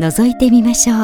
[0.00, 0.96] 覗いてみましょう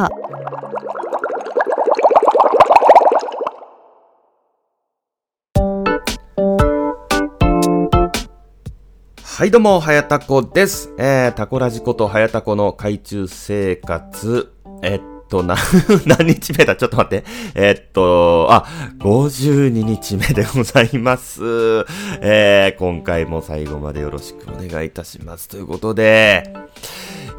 [9.37, 10.95] はい、どうも、はやたこです。
[10.97, 14.53] えー、タコラジことはやたこの海中生活。
[14.81, 15.57] えっと、な、
[16.07, 16.77] 何日目だ？
[16.77, 17.25] ちょっと待って。
[17.57, 18.65] えっと、あ、
[19.01, 21.43] 52日目でございます。
[22.21, 25.49] えー、今回も最後までよろしくお願いいたします。
[25.49, 26.53] ということで、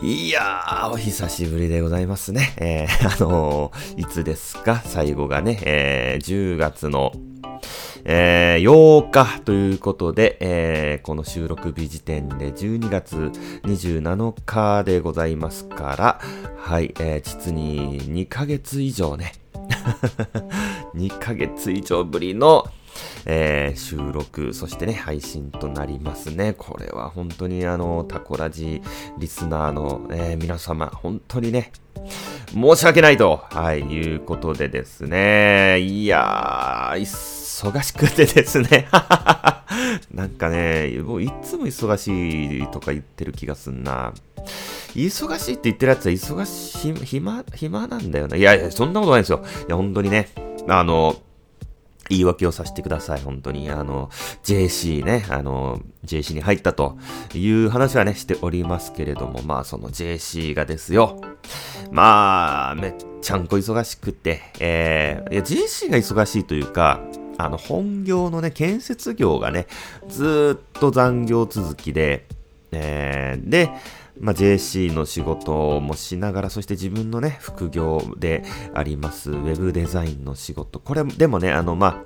[0.02, 2.54] いやー、お久しぶりでございますね。
[2.58, 4.82] えー、 あのー、いつですか？
[4.86, 7.14] 最後がね、えー、10月の
[8.08, 13.16] えー、8日ということで、えー、この収録日時点で12月
[13.64, 16.22] 27日でございますから、
[16.58, 19.34] はい、えー、実に2ヶ月以上ね、
[20.94, 22.68] 2ヶ月以上ぶりの、
[23.26, 26.54] えー、収録、そしてね、配信となりますね。
[26.54, 28.82] これは本当にあの、タコラジ
[29.18, 31.72] リスナーの、えー、皆様、本当にね、
[32.54, 38.88] 申し訳ないと、はい、いうことでですね、いやー、忙しくてですね。
[40.14, 44.14] なんかね、もういつも忙しいとか言ってる気がすんな。
[44.94, 48.38] 忙しいって言ってるやつは忙しい、暇、暇なんだよな。
[48.38, 49.44] いやいや、そんなことないですよ。
[49.68, 50.30] いや、本当にね、
[50.68, 51.16] あの、
[52.10, 53.70] 言い訳をさせてください、本当に。
[53.70, 54.10] あの、
[54.44, 56.98] JC ね、あの、JC に入ったと
[57.34, 61.20] いう話はね、しておりますけれども、まあ、その JC がですよ。
[61.92, 67.02] まあ、めっちゃんこ忙しくて、えー、いや、JC が忙しいというか、
[67.38, 69.68] あの、本業のね、建設業がね、
[70.08, 72.28] ずっと残業続きで、
[72.72, 73.70] えー、で、
[74.20, 78.44] まあ、JC の仕事もしながら、そして自分のね、副業で
[78.74, 80.80] あります、ウェブデザインの仕事。
[80.80, 82.06] これ、でもね、あの、ま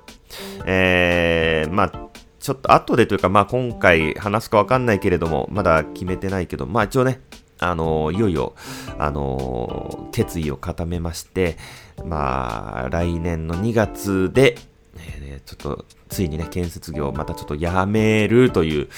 [0.66, 2.08] えー、まあ、
[2.40, 7.20] ちょっと後でというか、まあ、今回話すかわかんないけれども、まだ決めてないけど、まあ、一応ね、
[7.58, 8.54] あの、いよいよ、
[8.98, 11.58] あの、決意を固めまして、
[12.04, 14.56] まあ、来年の2月で、
[14.96, 18.88] えー、ちょっと、ついにね、建設業をまたちょっとやめるという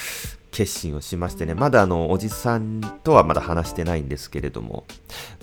[0.53, 4.85] 決心をしましてね、まだあの、おじさんとはまだ話してないんですけれども、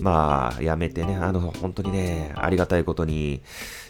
[0.00, 3.42] まあ、やめてね、あの、本当にね、ありがたいことに、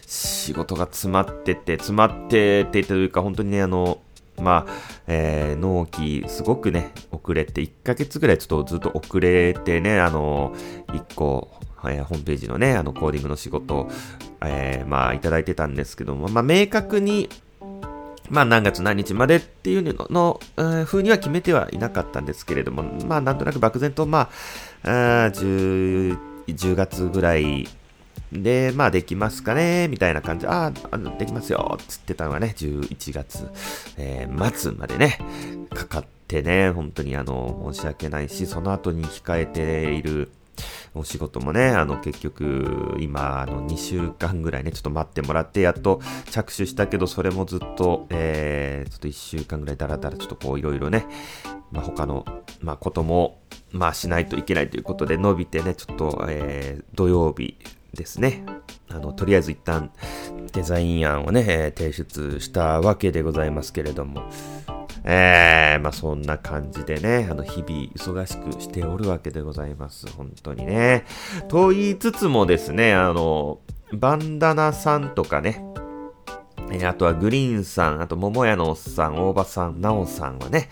[0.07, 4.01] 仕事が詰まってて、詰まっててというか、本当にね、あの、
[4.41, 4.73] まあ、
[5.07, 10.55] えー、納期、すごくね、遅れて、1ヶ月ぐらいちょっとずっと遅れてね、あの、
[10.87, 11.51] 1個、
[11.85, 13.87] えー、ホームページのね、あの、コーディングの仕事、
[14.43, 17.29] えー、まあ、いただいてたんですけども、まあ、明確に、
[18.31, 24.29] まあ、何月何日までっていうのの、えー、風には決めてはいなかったんですけれども、まあ、なんとなく漠然と、ま
[24.83, 27.67] あ、あ 10, 10月ぐらい
[28.31, 33.49] で、まあ、できますかねみたいな感じで、ああ、できますよつってたのがね、11月、
[33.97, 35.19] えー、末までね、
[35.69, 40.31] かかってね、本当にあの、申し訳ないし、その後に控えている、
[40.93, 51.05] お仕事もね、あの、結局、今、あの、2週間ぐらいね、ちょっと待ってもらって、やっと着手したけど、それもずっと、えー、ちょっと1週間ぐらいだらだら、ちょっとこう、いろいろね、
[51.71, 52.25] まあ、他の、
[52.61, 53.39] まあ、ことも、
[53.71, 57.57] まあ、しないといけないということで、伸びてね、ちょっと、えー、土曜日
[57.93, 58.45] ですね、
[58.89, 59.91] あの、とりあえず一旦、
[60.51, 64.29] デザイン案をね、提出したわけでございますけれども、
[65.03, 70.07] えー、まあそんな感じでね、あの日々忙しくしておるわけでございます。
[70.11, 71.05] 本当にね。
[71.47, 73.59] と言いつつもですね、あの、
[73.93, 75.63] バンダナさんとかね、
[76.71, 80.69] えー、あとはグリーンさん、あと桃屋のおっさん、大場さん、なおさんはね、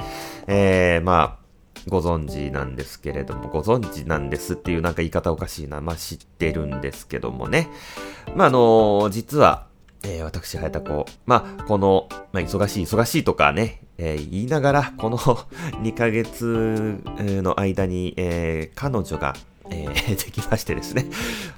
[0.47, 1.39] えー、まあ、
[1.87, 5.81] ご存知なんですけれども、ご存知なんですっていうなんか言い方おかしいな。
[5.81, 7.69] まあ知ってるんですけどもね。
[8.35, 9.67] まああのー、実は、
[10.03, 15.17] えー、私、はやたこ、まあ、この、まあ、忙しい、忙しいとかね、えー、言いながら、この
[15.83, 17.01] 2ヶ月
[17.43, 19.35] の間に、えー、彼女が、
[19.69, 21.05] えー、 できましてですね。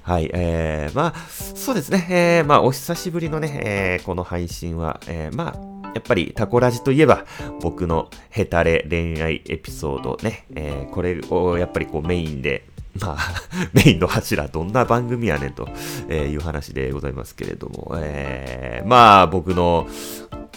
[0.02, 7.26] はい、えー、まあ、そうですね、えー、まあ、お久しぶりのね、えー、この配信は、えー、まあ、やっぱりタコラジといえば
[7.60, 12.64] 僕のヘタレ恋愛エピソードね、えー、これをやっぱりこうメインで
[13.00, 13.34] まあ、
[13.72, 15.66] メインの柱、どんな番組やねんと、
[16.10, 19.88] いう話でございますけれども、えー、まあ、僕の、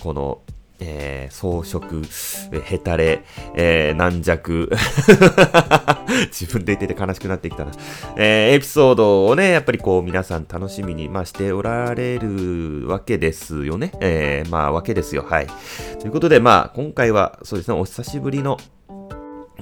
[0.01, 0.41] この、
[0.79, 1.97] えー、装飾、
[2.51, 3.23] えー、ヘタレ、
[3.55, 4.69] えー、軟弱。
[6.31, 7.71] 自分で言ってて悲しくなってきたな。
[8.15, 13.91] えー、エピソードをね、やっぱりこう皆さん楽しみに、まあ、しておられるわけですよね。
[14.01, 15.25] えー、まあ、わけですよ。
[15.27, 15.47] はい。
[15.99, 18.57] ということで、まあ、今回は、そうですね、お久しぶりの、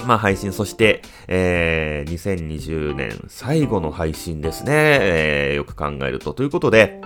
[0.05, 4.71] まあ配信、そして、えー、2020年最後の配信ですね。
[4.73, 6.33] えー、よく考えると。
[6.33, 7.01] ということで、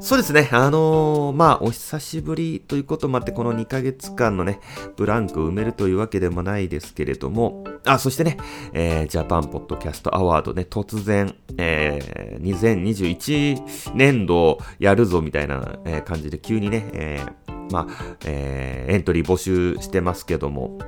[0.00, 4.60] そうですね、あのー、まあお久しぶりということもあって、この2ヶ月間のね、
[4.96, 8.36] ブランクを埋めるというわけでもないですけれども、あ、そしてね、
[8.72, 20.78] えー、ジャパンポッドキャストアワードね、突然、えー、2021年度やるぞみたいな、感じで急にね、えー、まあ、えー、エントリー募集してますけども、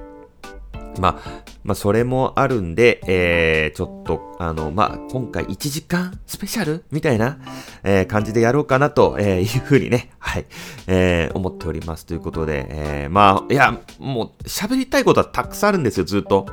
[0.99, 6.85] まあ、まあ、それもあるんで、えー、ちょっと、あの、まあ、今回1時間スペシャル？
[6.91, 7.39] みたいな、
[7.85, 10.47] えー、感じでやろうかなと、えー、いうふうにね、はい、
[10.87, 12.07] えー、思っております。
[12.07, 16.47] ということで、えー、まあ、いや、もう、喋りたいことはたくさんあるんですよ、ずっと。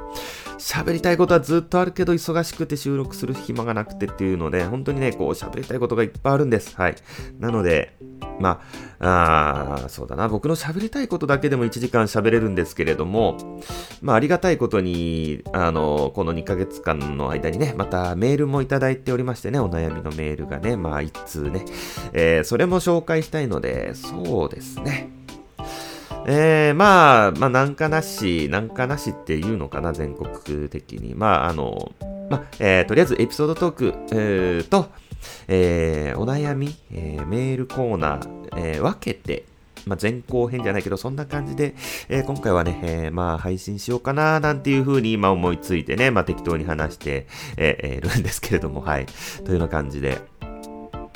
[0.57, 6.75] 喋りたいことはずっとあるけど、忙しくて収録する暇がなくてっていうので、本当にね、こう、喋りたいことがいっぱいあるんです。
[6.75, 6.95] はい。
[7.39, 7.95] なので、
[8.39, 8.61] ま
[8.99, 13.37] あ、あそうだな、僕の喋りたいことだけでも1時間喋れるんですけれども、
[14.01, 21.65] まあ、ありがたいことに、あの、この2ヶ月間の間にね、またメールもいただいておりましてね、お悩みのメールがね、まあ、1通ね、
[22.13, 25.09] えー、それも紹介したいので、そうですね。
[26.29, 31.15] えー、まあ、まあ、なんかなし、なんかなしっていうのかな、全国的に。
[31.15, 31.93] まあ、あの、
[32.29, 34.87] まあ、えー、とりあえずエピソードトーク、えー、と、
[35.47, 39.45] えー、お悩み、えー、メールコーナー、えー、分けて、
[39.85, 41.75] まあ、前後編じゃないけど、そんな感じで、
[42.09, 47.27] えー、今回はね、えー、まあ、配信しようかな、なんていう風に今思いついてね、まあ、適当に話して、
[47.57, 49.05] えー、るんですけれども、はい。
[49.45, 50.19] というような感じで、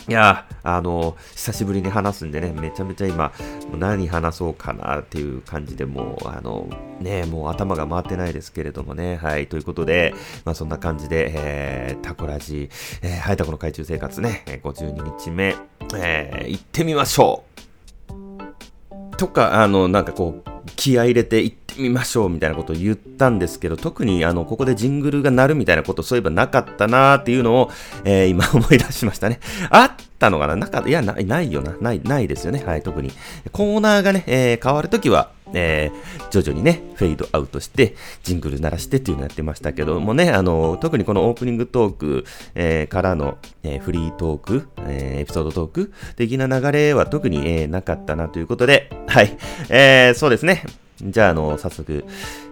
[0.08, 3.32] いやあの久しぶりに話すんでね、めちゃめちゃ今、
[3.78, 6.68] 何話そうかなっていう感じでもう、あの、
[7.00, 10.14] ね、もう頭が回ってないですけれどもね、はい、ということで、
[10.46, 12.70] まあそんな感じで、えー、タコラジ、
[13.02, 15.56] えー、ハイタコの海中生活ね、52日目、
[15.98, 19.18] えー、行ってみましょう。
[19.18, 27.72] とか、あの、なんかこう、気合入れて行ってみましょうみたいなことを言ったんですけど、特にあの、ここでジングルが鳴るみたいなことそういえばなかったなーっていうのを、
[28.04, 29.40] えー、今思い出しましたね。
[29.70, 30.56] あったのかな？
[30.56, 31.76] なかいや、ない、ないよな。
[31.80, 32.64] ない、ないですよね。
[32.66, 33.12] はい、特に。
[33.52, 42.26] コーナーがね、えー、変わるときは、えー、徐々にね、フェードアウトして、ジングル鳴らしてっていうのやってましたけどもね、あの、特にこのオープニングトーク、
[42.56, 49.38] えー、からの、えー、フリートーク、え、エピソードトーク的な流れは特に、え、なかったなということで、はい、
[49.70, 50.64] え、そうですね。
[51.02, 52.06] じゃあ、あの、早速、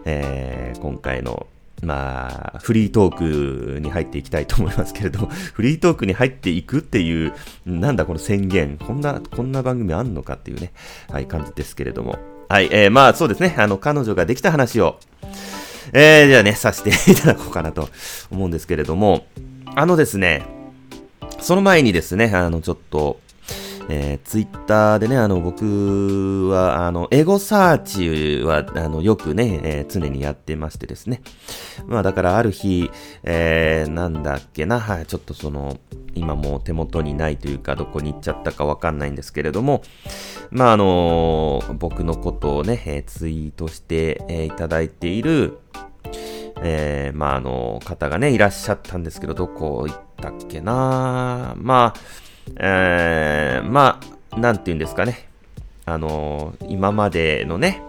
[0.05, 1.47] え、今回の、
[1.81, 7.33] まあ、フリートークに入っていきたいと思いますけれども、 フリートークに入っていくっていう、
[7.65, 10.71] なんだこの宣言、こんな、こんな番組あんのかっていうね、
[11.09, 12.17] はい、感じですけれども。
[12.49, 14.99] はい、えー、まあそうですね、あの、彼女ができた話を、
[15.93, 17.89] えー、じゃあね、させていただこうかなと
[18.31, 19.27] 思うんですけれども、
[19.75, 20.47] あのですね、
[21.39, 23.19] その前にですね、あの、ちょっと、
[23.91, 31.21] えー、ツイッターでね、あの、僕は、あの、エゴサーチは、あの、よくね、えー、常にやってましてですね。
[31.87, 32.91] まあ、だからある日、
[33.23, 35.79] えー、なんだっけな、はい、ちょっとその、
[36.13, 39.81] 今もう手元にないというか、どこに行っちゃったかわかんないんですけれども、
[40.51, 45.59] まあ、あの僕のことをね、えツイートして、えいただいている、
[46.61, 51.53] えー、まあ、あの、方がね、いらっしゃったんですけど、どこ行ったっけな。
[51.57, 53.99] まあ、えー、ま
[54.31, 55.29] あ、なんて言うんですかね。
[55.85, 57.81] あのー、今までのね、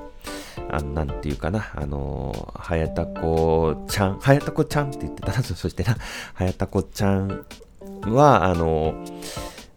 [0.71, 5.97] あの、なんていうかな、あのー、はやたこちゃん、はやたこちゃんって言ってたな、 そしてな、
[6.35, 7.45] はやたこちゃん
[8.07, 8.95] は、あの、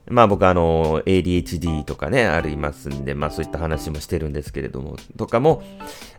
[0.07, 5.63] まあ僕あの、ADHD とかね、ありますんで、まあそういった話もしてるんですけれども、とかも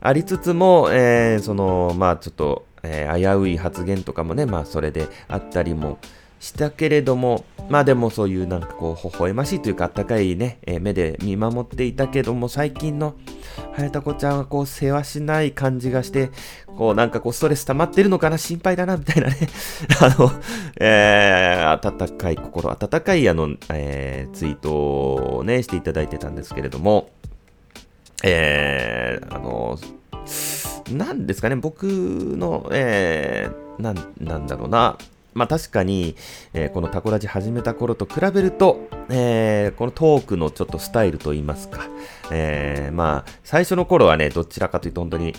[0.01, 5.99] ありつつも、えー、その、まあちょっと、えー、危うい発言とかもね、まあそれであったりも
[6.45, 13.15] したけれども、まあでもそういうなんかこう、微笑ましいというか、あったかいね、えー、目で見守っていたけども、最近の、
[13.73, 16.31] はやたこちゃんはこう、世話しない感じがして、
[16.77, 19.37] こう、なんかこう、ストレス溜まってるのかな、心配だな、みたいなね。
[20.03, 20.31] あの、
[20.79, 27.09] えー、温かい心、温かいあの、えー、ツイートをね、していただいてたんですけれども、
[28.23, 29.79] えー、あの、
[30.93, 34.99] なんですかね、僕の、えー、なん、なんだろうな、
[35.35, 36.17] まあ確かに、
[36.53, 41.89] えー、このタコラジ始めた頃と比べると、えー、このトークのちょっとスタイルといいますか、
[42.31, 45.35] えー、まあ最初の頃はね、どちらかというと本当に、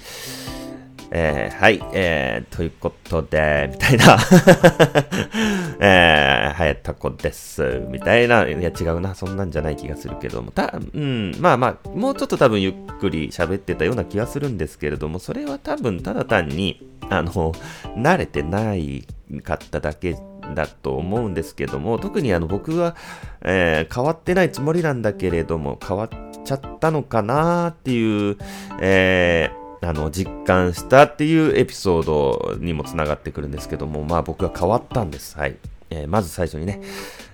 [1.11, 4.17] えー、はい、えー、ということで、みたいな
[5.79, 17.53] えー、はやたこです、みたいな、いや違うな、そんなんじゃない気がするけども、た、うん、まあまあ、もうちょっと多分ゆっくり喋ってたような気がするんですけれども、それは多分ただ単に、あの、
[17.95, 19.05] 慣れてない
[19.43, 20.17] かっただけ
[20.53, 22.95] だと思うんですけども、特にあの僕は、
[23.41, 26.09] えー、変わってないつもりなんだけれども、変わっ
[26.43, 28.37] ちゃったのかなっていう、
[28.79, 35.37] えーあの、実感したっていうエピソードにもつながってくるんですけども、まあ僕は変わったんです。
[35.37, 35.57] はい。
[35.91, 36.81] えー、まず最初にね、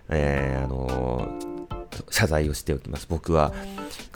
[0.09, 1.50] えー、あのー、
[2.09, 3.07] 謝罪をしておきます。
[3.09, 3.53] 僕は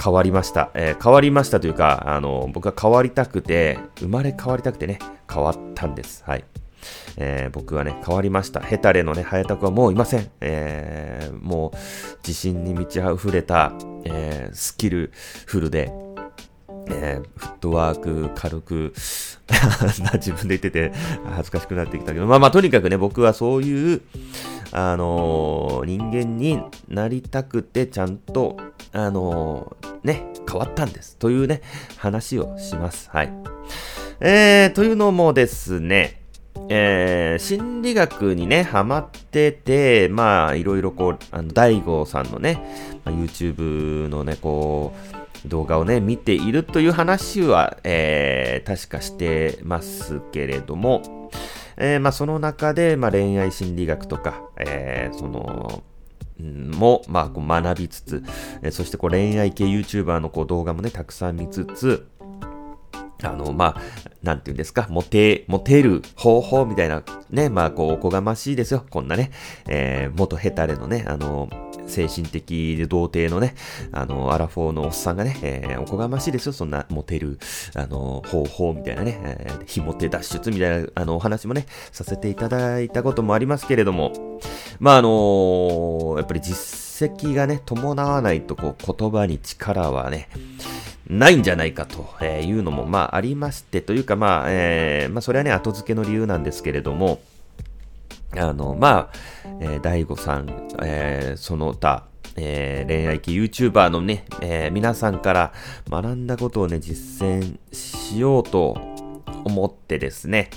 [0.02, 0.72] 変わりました。
[0.74, 5.00] えー、変わりましたというか、あの僕は変わりたくて、生まれ変わりたくてね、
[5.32, 6.24] 変わったんです。
[6.26, 6.46] はい。
[7.18, 8.60] えー、僕はね、変わりました。
[8.60, 10.30] ヘタレのね、ハヤタクはもういません。
[10.42, 11.78] えー、もう、
[12.26, 15.12] 自信に満ち溢れた、えー、スキル
[15.46, 15.92] フルで、
[16.88, 18.94] えー、フットワーク軽く
[20.14, 20.92] 自分で言ってて
[21.32, 24.02] 恥ずかしくなってきたけど、まあまあとにかくね、僕はそういう、
[24.78, 28.58] あのー、人間になりたくてちゃんと、
[28.92, 31.16] あのー、ね、変わったんです。
[31.16, 31.62] というね、
[31.98, 33.10] 話をします。
[33.10, 33.34] はい。
[34.20, 36.22] えー、というのもですね、
[36.68, 42.60] えー、心理学にね、ハマってて、まあ、いろいろこう、あの、大悟さんのね、
[43.06, 44.94] まあ、YouTube のね、こ
[45.46, 51.30] う、動画をね、見ているという話は、えー、確かしてますけれども、
[51.78, 55.84] えー、まあ、その中で、まあ、恋愛心理学とか、えー、その、
[56.40, 58.24] も、まあ、こう学びつつ、
[58.62, 62.08] えー、そしてこう恋愛系 YouTuber のこう動画もね、たくさん見つつ、
[63.24, 63.82] あの、まあ、
[64.24, 68.86] なんていうんですか、モテ、モテる方法みたいな、ね、まあ、こう、おこがましいですよ。
[68.90, 69.32] こんなね、
[69.68, 71.50] えー、元ヘタレのね、あの、
[71.88, 73.56] 精神的で童貞のね、
[73.92, 76.54] あの、アラフォーのおっさんがね、えー、おこがましいですよ。
[76.54, 77.40] そんなモテる、
[77.76, 84.12] あの、方法みたいなね、えー、非モテ脱出みたいな、あの、お話もね、させていただいたこともありますけれども、
[84.80, 90.30] まあ、あのー、やっぱり実績がね、伴わないと、こう、言葉に力はね、
[91.08, 97.22] ないんじゃないかというのも、まあ、ありまして、というか、まあ、えー、まあ、それはね、後付けの理由なんですけれども、
[98.36, 99.18] あの、まあ、
[99.62, 100.50] えー、大悟さん、
[100.82, 102.06] えー、その他、
[102.38, 105.54] えー、恋愛系 YouTuber のね、えー、皆さんから
[105.90, 108.78] 学んだことをね、実践しようと
[109.44, 110.50] 思ってですね、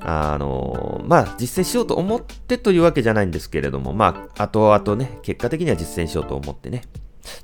[0.00, 6.82] あの、まあ、実践しようと思ってというわけじゃないんですけれども、まあ、後々ね、結果的には実践しようと思ってね、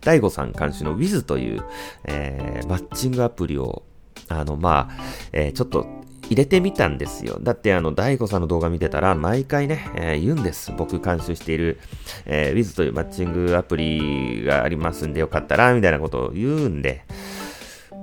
[0.01, 1.65] 大悟さん監修の Wiz という、
[2.05, 3.83] えー、マッチングアプリを、
[4.29, 5.87] あの、まあ、えー、ちょっと
[6.29, 7.39] 入れてみたんですよ。
[7.41, 10.73] だって、あの、大悟さんの動画見てたら、毎回ね、えー、言うんです。
[10.77, 11.81] 僕監修している、
[12.27, 17.05] えー、Wiz というマッチングアプリがありますんで、よかったら、みたいなことを言うんで、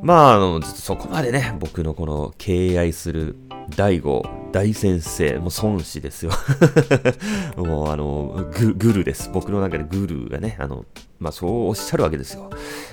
[0.02, 3.38] まあ、あの、そこまでね、僕のこの敬愛する
[3.76, 4.24] 大悟
[4.56, 6.32] 大先生、もう孫子ですよ
[7.58, 9.30] もうあのグ、グルです。
[9.34, 10.86] 僕の中でグルがね、あの、
[11.20, 12.50] まあそうおっしゃるわけですよ。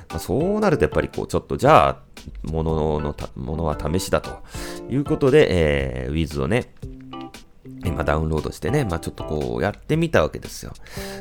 [0.08, 1.98] まあ、そうなるとやっぱりこう、ちょっとじゃあ、
[2.42, 4.42] ものの、ものは試しだと
[4.90, 6.74] いうことで、えー、Wiz をね、
[7.84, 10.72] 今ダウンロードしてね、まあちょっとこうやってみたわけですよ。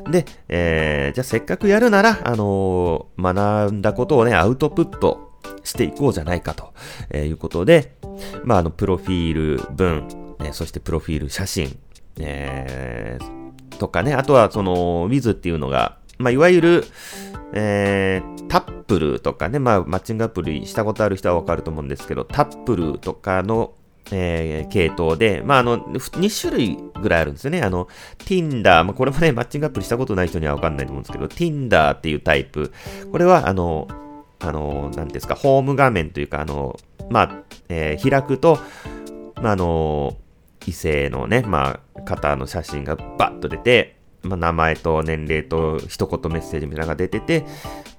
[0.09, 6.73] で、えー、じゃあせっかくやるなら、あのー、学んだことをね、アウトプットしていこうじゃないかと、
[7.11, 7.95] え、いうことで、
[8.43, 10.07] まあ、あの、プロフィール文、
[10.43, 11.77] えそしてプロフィール写真、
[12.19, 16.85] えー、とかね、あとはその、Wiz っていうのが、まあ、いわゆる、
[17.53, 23.73] えー、タップルとかね、まあ、マッチングアプリしたことある人はわかると思うんですけど、タップルとかの、
[24.11, 27.61] えー、系統で、まあ、あの、2種類ぐらいあるんですよね。
[27.61, 27.87] あの、
[28.19, 32.71] Tinder、まあ、これもね、マッチングアプリしたことない人にはわかんないと思うんですけど、Tinder っていうタイプ。
[33.11, 33.87] これは、あの、
[34.39, 36.79] あの、なんですか、ホーム画面というか、あの、
[37.09, 38.59] まあ、えー、開くと、
[39.41, 40.17] まあ、あの、
[40.67, 47.45] 異性のね、まあ、方の写真がバッと出て、まあ、名前と年齢と一言メッセージみたいなのが出てて、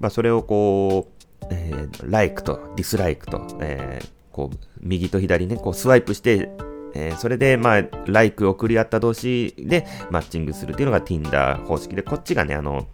[0.00, 6.50] まあ、それをこう、えー、like とディスライクと、えー、こう、右と左ね、こうスワイプして、
[6.95, 12.87] えー、それで、まあ、like 送り合った同士でマッチングするっていうのが Tinder 方式で、こっちがね、あの、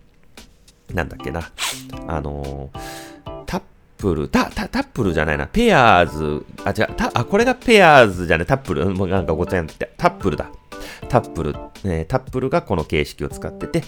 [0.94, 1.50] なんだっけな、
[2.06, 3.07] あのー
[3.98, 5.46] プル、タ、タ、タップルじゃないな。
[5.46, 10.50] ペアーズ、あ、違う、タ、あ、これがペアーズじゃない、タップル、もうなんかごちゃんって、タップルだ。
[11.08, 13.82] タップル、えー、タップルがこの形式を使ってて、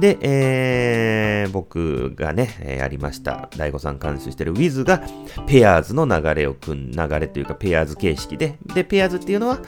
[0.00, 5.02] で、えー、僕がね、やりました、大悟さん監修してる Wiz が、
[5.46, 9.60] ペアーズの流れを組ん、流れというか、ペアーズ形式で、で、ペアーズっていうのは、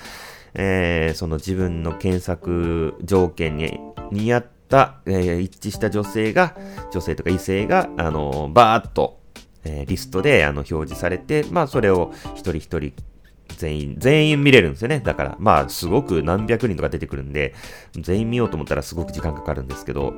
[0.54, 3.78] えー、その自分の検索条件に
[4.10, 6.56] 似合った、えー、一致した女性が、
[6.92, 9.20] 女性とか異性が、あのー、バーっと、
[9.66, 12.92] えー、リストであの表示されて、まあ、それを一人一人
[13.56, 15.00] 全員、全員見れるんですよね。
[15.00, 17.54] だから、まあ、すごく何百人とか出てくるんで、
[17.94, 20.14] 全員見ようと思ったらすごく時間かかるんですけど、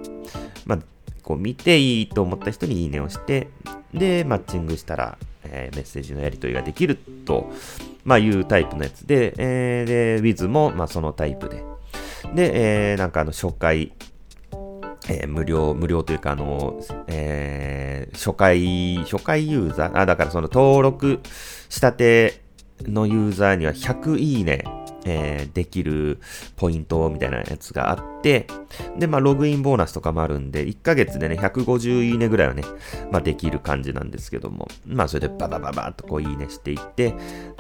[0.67, 0.79] まあ、
[1.23, 3.49] こう見ていいと思った人にいいねをして、
[3.95, 7.51] で、マッチングしたら、えー、メッセージのやり取りができると、
[8.05, 11.63] まあ、いうタイプのやつで、えー、で、Wiz も、まあ、そのタイプで。
[12.35, 13.93] で、えー、なんかあの、初回、
[15.09, 21.21] えー、無料、無料というか、あの、えー、初回、初回ユーザー、あ、だからその登録
[21.69, 22.43] したて
[22.83, 24.65] のユーザーには100いいね、
[25.05, 26.19] えー、できる
[26.57, 28.47] ポイントみたいなやつがあって、
[28.99, 32.63] で、まあ、ログインボーナスとかもあるんで、1ヶ月でね、150いいねぐらいはね、
[33.11, 37.15] まあ、できる感じなんですけども、まあ、それでババババッとこういいねしていって、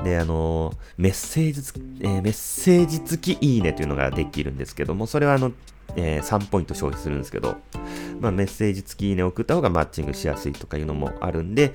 [0.04, 1.60] で、あの、メッセージ、
[2.00, 5.52] えー、メッセージ付きいいねというのができるんですけども、それはあの、
[5.96, 7.56] えー、3ポイント消費するんですけど、
[8.20, 11.74] まあ、メッセージ付きいいね送った方がマッチングしやすいとかいうのもあるんで、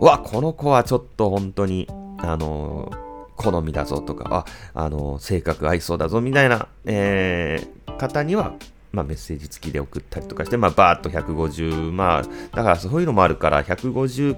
[0.00, 1.88] わ、この子はちょっと本当に、
[2.22, 2.92] あの
[3.36, 8.54] 好みだぞとか、あ、あの性格合いそうだぞみたいな、え、方には、
[8.92, 14.36] まあ、メッセージ付きで送ったりとかして、まあ、バーっと150、まあ、だからそういうのもあるから、150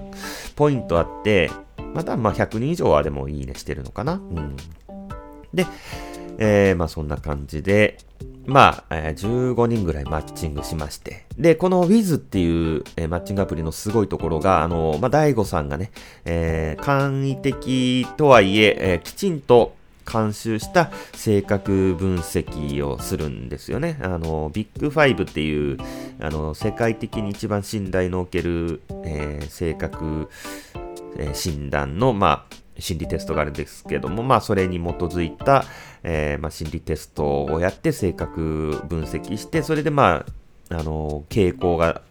[0.55, 1.51] ポイントあって、
[1.93, 4.13] また、まあ、100人以上はでもいいねしてるのかな。
[4.13, 4.55] うん。
[5.53, 5.65] で、
[6.37, 7.97] えー、まあ、そんな感じで、
[8.45, 11.25] まあ、えー、15人ぐらいマッチングしまして。
[11.37, 15.91] で、この Wiz っていう、えー、マッチングアプリのすごいところが、あの、まあ、大悟さんがね、
[16.25, 19.75] えー、簡易的とはいええー、きちんと
[20.11, 23.97] 監修した性格分析をするんですよね。
[24.01, 25.77] あの、ビッグファイブっていう、
[26.19, 30.29] あの、世界的に一番信頼のおける、えー、性格、
[31.17, 35.65] えー、診断の、まあ、心理テストがあるんですけども、まあ、それに基づいた、
[36.03, 40.25] えー、まあ、心理テストをやって性格分析して、それでま
[40.69, 42.01] あ、あの、傾向が、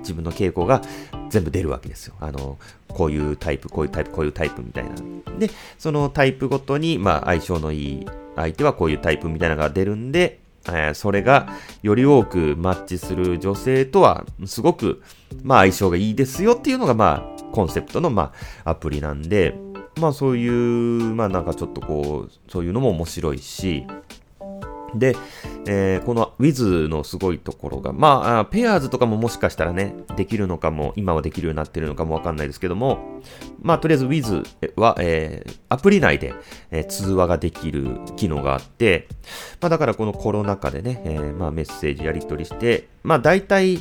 [0.00, 0.82] 自分の傾向が
[1.28, 2.14] 全部出るわけですよ。
[2.20, 2.58] あの、
[2.88, 4.94] こういうタイプ、こういうタイプ、こういうタイプみたいな。
[5.38, 8.06] で、そのタイプごとに、まあ、相性のいい
[8.36, 11.48] 相手はこういうタイプみたいなのが出るんで、えー、それが
[11.82, 15.02] より多くマッチする女性とは、すごく、
[15.42, 18.32] まあ、相性がいいですよっていうのが、まあ、コンセプトの、ま
[18.64, 19.54] あ、アプリなんで、
[19.98, 23.86] まあそういう、まあなんかちょっとこう、そういうのも面白いし、
[24.94, 25.16] で、
[25.66, 33.20] えー、この Wiz のすごいところが、まあ、ペアーズとかももしかしたらね、できるのかも、今はできるようになってるのかもわかんないですけども、
[33.60, 34.44] まあ、とりあえず Wiz
[34.76, 36.34] は、えー、アプリ内で、
[36.70, 39.08] えー、通話ができる機能があって、
[39.60, 43.80] まあ、だからこのコロナ禍でね、えー、まあ、メッセージやり取りして、まあ、大体、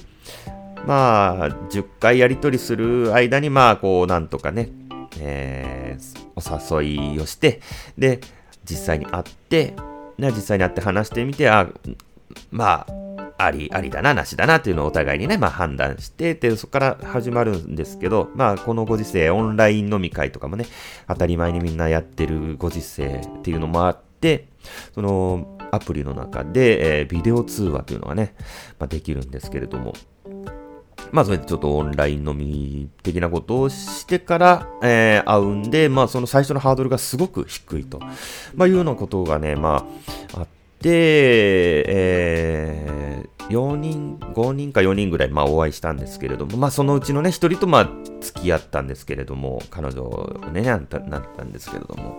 [0.85, 4.69] まあ、10回やり取りする間に、まあ、こう、なんとかね、
[5.19, 5.86] えー、
[6.37, 7.61] お誘いをして、
[7.97, 8.21] で、
[8.63, 9.75] 実際に会って、
[10.17, 11.67] ね、実際に会って話してみて、あ、
[12.51, 20.65] まあ、あり、ありだな、なしだなっていうのをお互いにね、まあ判断して、で、そこから始まるんですけど、まあこのご時世、オンライン飲み会とかもね、
[21.07, 24.47] 当たり前にみんなやってるご時世っていうのもあって、
[24.93, 28.33] そのアプリの中で、えー、ビデオ通話というのがね、
[28.79, 29.93] まあ、できるんですけれども、
[31.11, 37.99] まあ、それでちょっとオンライン飲み的なことをしてから、えー、会うんで、まあ、その最初のハードルがすごく低いと、
[38.55, 39.85] まあ、いうようなことがね、ま
[40.33, 40.47] あ、あっ
[40.79, 40.89] て、
[41.87, 47.89] えー、4人、5人か4人ぐらい、まあ、お会いしたんですけれども、まあ、そのうちのね、1人と、まあ、
[48.21, 52.17] 付き合ったんですけれども、彼女ね、なったなったんですけれども、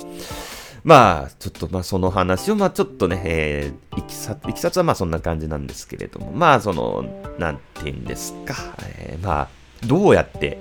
[0.84, 7.04] まあ、ちょっと、まあ、その話を、まあ、ちょっとね、えー、いきさ、いきさつは、まあ、そんな感じなんですけれども、まあ、その、
[7.38, 8.54] なんて言うんですか、
[8.96, 9.48] えー、まあ、
[9.86, 10.58] どうやって、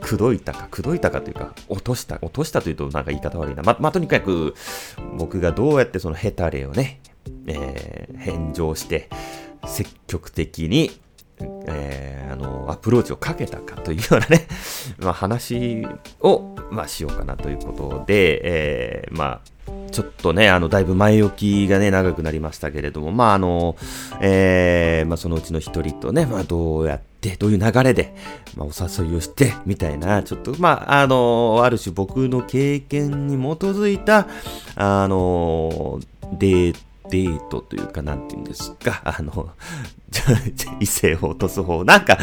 [0.00, 3.62] 口説いたか、口説いたかというか、落とした、落としたというとなんか言い方悪いな。
[3.62, 4.54] ま、まあ、とにかく、
[5.16, 7.00] 僕がどうやってそのヘタレをね、
[7.46, 9.08] えー、返上して、
[9.66, 10.90] 積極的に、
[11.66, 14.46] えー、あの、アプローチをかけたかというようなね、
[14.98, 15.86] まあ、話
[16.20, 19.52] を、まあ、しようかなということで、えー、まあ、
[19.90, 23.76] ちょっとね、あの、だいぶ前置きがね、長くなりましたけれども、まあ、あの、
[24.20, 28.14] えー、まあ、そのうちの一人とね、まあ、どうやって、どういう流れで、
[28.56, 34.26] まあ、お誘いをして、みたいな、ちょっと、まあ、あの、ある種僕の経験に基づいた、
[34.76, 36.00] あの、
[36.38, 36.78] デート、
[37.10, 39.50] デートというか、なんて言うんですか、あの、
[40.80, 41.84] 異性を落とす方。
[41.84, 42.18] なんか、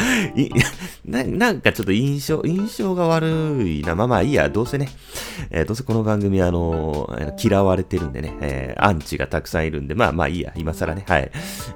[1.04, 3.28] ななんかちょっと印象、印象が悪
[3.66, 3.94] いな。
[3.94, 4.88] まあまあいいや、どうせね、
[5.50, 7.08] えー、どうせこの番組あの、
[7.42, 11.30] 嫌われてるんでね、えー、アンチがたくさんいるんで、まあまあいいや、今更ね、はい。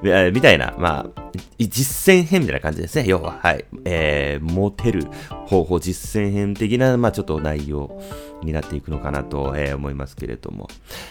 [0.05, 1.25] え、みたいな、まあ、
[1.59, 3.39] 実践編みたいな感じですね、要は。
[3.41, 3.65] はい。
[3.85, 5.07] えー、モテる
[5.47, 8.01] 方法、実践編的な、まあちょっと内容
[8.43, 10.69] になっていくのかなと、えー、思いますけれども。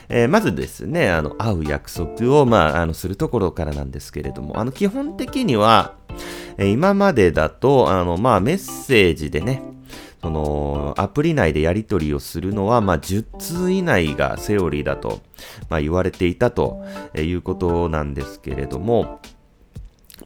[0.10, 5.96] えー、まずですね、あの、会う約束を、まあ、あの、するところからなんですけれども、あの、基本本的には、
[6.58, 9.62] え今までだと、あの、まあ、メッセージでね、
[10.22, 15.22] その、アプリ内でやり取りをするのは、まあ、10通以内がセオリーだと、
[15.70, 16.84] まあ、言われていたと
[17.16, 19.20] いうことなんですけれども、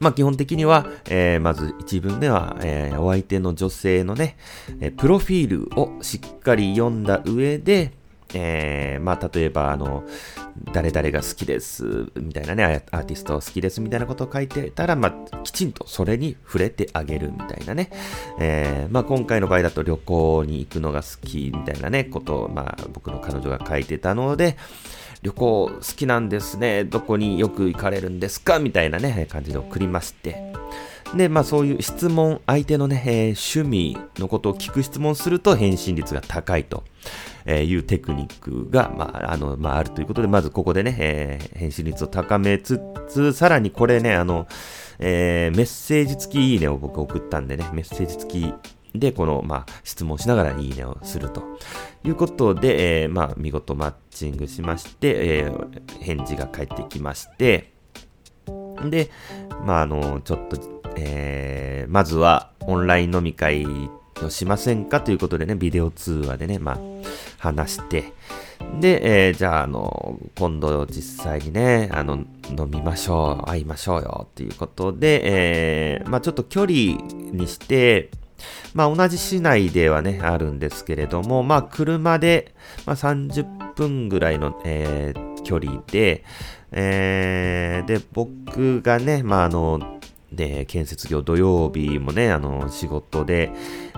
[0.00, 4.36] まあ基本的には、えー、まず一文では、えー、お相手の女性のね、
[4.80, 7.92] えー、プロフィールをしっかり読んだ上で、
[8.34, 10.04] えー、まあ例えばあの、
[10.72, 17.90] 誰々が好きです、みたいなね、アーティスト好きです、みたいなことを書いてたら、まあ、きちんとそれに触れてあげるみたいなね。
[18.38, 24.56] えー、まあ、今回の場合だと旅行に行くのが好き、みたいなね、ことを、まあ、僕の彼女が書いてたので、
[25.22, 30.52] 旅行好きなんですね、どこによく行かれるんですかみたいなね、感じで送りまして。
[31.16, 36.84] で、まあそういう質問、相手のね、えー、趣味のことを聞く質問すると返信率が高いと
[37.44, 44.46] えいうテクニックが、まあ、あの、まああるということで、まずここでね、えー、返信率を高めつつ、さらにこれね、あの、
[44.98, 48.54] えー、メッセージ付きいいねを僕送ったんでね、メッセージ付き
[48.94, 51.42] で、この、まあ、質問しながらいいねをすると。
[52.04, 57.72] いうことで、えー、まあ、見事マッチングしまして、えー、返事が返ってきまして、
[58.88, 59.10] で、
[59.64, 63.66] まあ、あの、ちょっと、えー、まずはオンライン飲み会
[64.30, 65.00] しませんか？
[65.00, 66.78] ということでね、ビデオ通話でね、まあ、
[67.38, 68.12] 話して、
[68.80, 78.10] で、えー、じゃあ、あの、今度実際にね、あの、飲みましょう、会いましょうよっていうことで、えー、まあちょっと距離にして、
[78.74, 82.54] まあ同じ市内ではね、あるんですけれども、まあ車で、
[82.86, 86.24] まあ、30分ぐらいの、えー、距離で、
[86.72, 89.97] えー、で、僕がね、まああの、
[90.32, 93.50] で、建設業土曜日もね、あの、仕事で、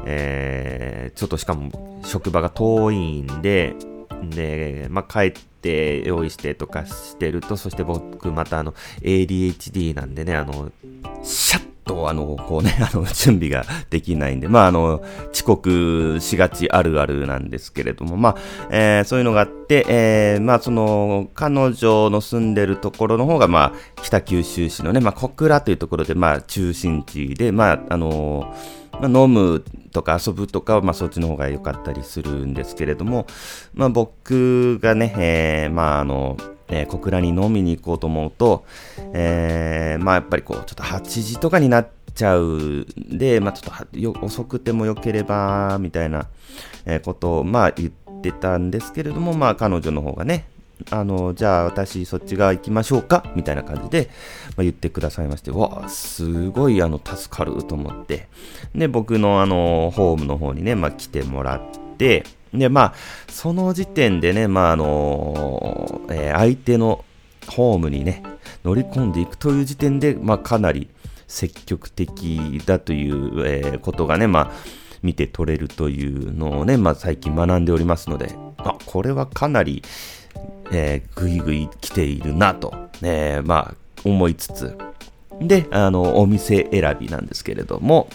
[0.04, 3.74] えー、ちょっとしかも職場が遠いんで、
[4.22, 10.70] で、まあ、帰って用意してとかしてると、そして僕またあの、ADHD なんでね、あの、
[11.22, 18.36] シャッと、あの、こうね、あの、準備ができないんで、まあ、あの、遅刻しがちあるあるなんですけれども、まあ、
[18.70, 28.54] えー、そういうのがあって、えー、まあ、その、彼女の住んでるところの方が、まあ、北九州市のね、まあ、小倉というところで、まあ、中心地で、まあ、あの
[29.00, 33.26] まあ、飲むとか遊ぶとかは、まあ、そっちの方が良かったりするんですけれども、
[33.72, 36.36] まあ、僕がね、えー、まあ、あの、
[36.70, 38.64] えー、小倉に飲みに行こうと思うと、
[39.12, 42.86] えー、まあやっぱりこう、ちょっと8時とかになっちゃうん
[43.18, 46.26] で、まあちょっとよ遅くてもよければ、みたいな、
[46.86, 50.46] えことを、まあ言ってたんですけれども、まあ彼女の方がね、
[50.90, 54.10] あの、じゃあ私そっち側行きましょうかみたいな感じで、
[54.56, 58.28] まあ、言ってくださいまして、わあ、すごいあの、助かると思って、
[58.74, 62.94] で、僕のあの、ホームの方にね、まあ来てもらって、で、まあ、
[63.28, 67.04] その時点でね、まあ、あのー、えー、相手の
[67.46, 68.22] ホームにね、
[68.64, 70.88] 乗り込んでいくという時点で、まあ、かなり
[71.28, 74.50] 積極的だという、えー、ことがね、まあ、
[75.02, 79.82] 見て取れるというのをね、まあ、最近学んでおりますので、あ、これはかなり、
[80.72, 84.76] えー、ぐいぐい来ているなと、えー、まあ、思いつつ、
[85.40, 88.08] で、あの、お店選びなんですけれども、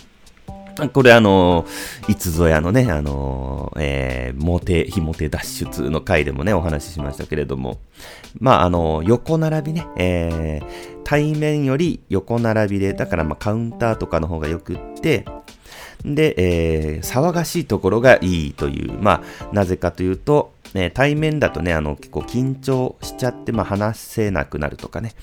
[0.93, 1.65] これあの、
[2.07, 7.79] いつぞやのね、あの、えー、モテ、非モテ脱出の回でもね、お話ししましたけれども、
[8.39, 15.25] まあ、あの、横並びね、えー、対面より横並びで、だからまあ、カウンターとかの方がよくって、
[16.03, 25.13] で、えー、騒がしいところがいいという、まあ、なぜかというと、ね、対面だとね、あの、結構緊張しちゃって、まあ、話せなくなるとかね、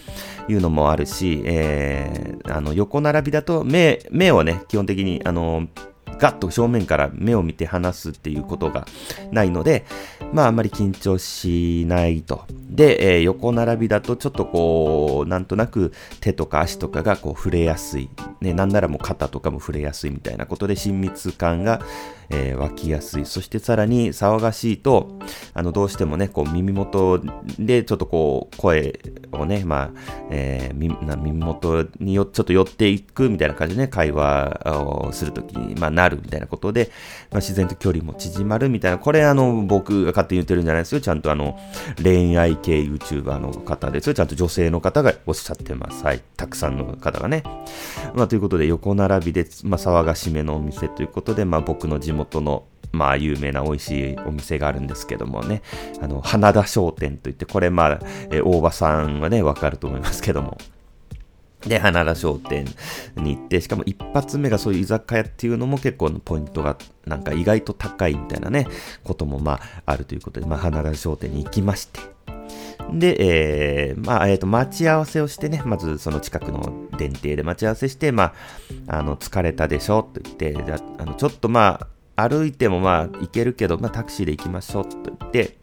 [0.49, 5.69] いうのもあるし、えー、あの、横並びだと、目、目をね、基本的に、あの、
[6.19, 8.87] ガッと正面から目を見て話すっていうことが
[9.33, 9.85] ないので、
[10.33, 12.45] まああんまり緊張しないと。
[12.71, 18.09] で、えー、横並びだとちょっとこう、なんとなく手とか足とかがこう触れやすい。
[18.41, 21.81] ね、なんならもう肩とかも触れやすいみたいなことで親密感が
[22.33, 23.27] えー、湧きやすい。
[23.27, 25.19] そしてさらに騒がしいと、
[25.55, 27.21] あの、どうしてもね、こう耳元
[27.59, 28.99] でちょっとこう声
[29.33, 29.91] をね、まあ、
[30.31, 30.95] えー、耳
[31.33, 36.91] 元によちょっと寄っていくみたいな感じでね、会話をするときに、まあ、なるみたいなことで、
[37.31, 41.01] まあ、自然と距離も縮まるみたいな、これあの、僕が勝手に言ってるんじゃないですよ。
[41.01, 41.59] ちゃんとあの、
[42.03, 44.15] 恋愛系 YouTuber の方ですよ。
[44.15, 46.05] ちゃんと女性の方がおっしゃってます。
[46.05, 46.23] はい。
[46.37, 47.43] たくさんの方がね。
[48.15, 55.63] まあ、ということで、横並びで、まあ、騒がしめのお店ということで、まあ、僕の地元元のまあ、有名な美味しいお店があるんですけどもね、
[56.03, 60.59] あの、花田商店といって、これまあ、え大場さんはね、わかると思いますけども。
[61.67, 62.67] で、花田商店
[63.17, 68.67] に行って、しかも一発目がそういう居酒屋っていうのも結構ポイントがなんか意外と高いみたいなね、
[69.05, 72.01] こともまああるということで、まあ花田商店に行きまして。
[72.93, 78.35] で、えー、まあ、えっ、ー、と、待ち合わせをしてね、まずその近くの電停で待ち合わせして、ま
[78.89, 85.57] あ、あの、疲れたでしょと言って、じゃあ、の、ちょっとまあ、歩いてもまあ行けるけど、まあタクシーで行きましょうと言って、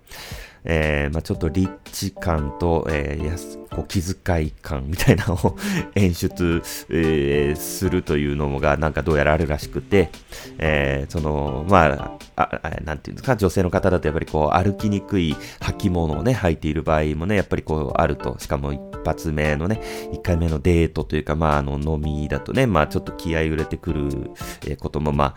[0.63, 3.25] えー、まあ、ちょっと立地感と、えー、
[3.69, 5.57] こう気遣い感みたいなのを
[5.95, 10.09] 演出、えー、するというのがなんかどうやらあるらしくて、
[10.57, 19.81] えー、その、まあ、あ、なんていうんですか、女性の方だとやっぱりこう歩きにくい履物をね、履いている場合もね、やっぱりこうあると、しかも一発目のね、
[20.13, 24.31] 一回目のデートというか、まあ、あの、飲みだとね、まあ、ちょっと気合揺れてくる、
[24.67, 25.35] えことも、ま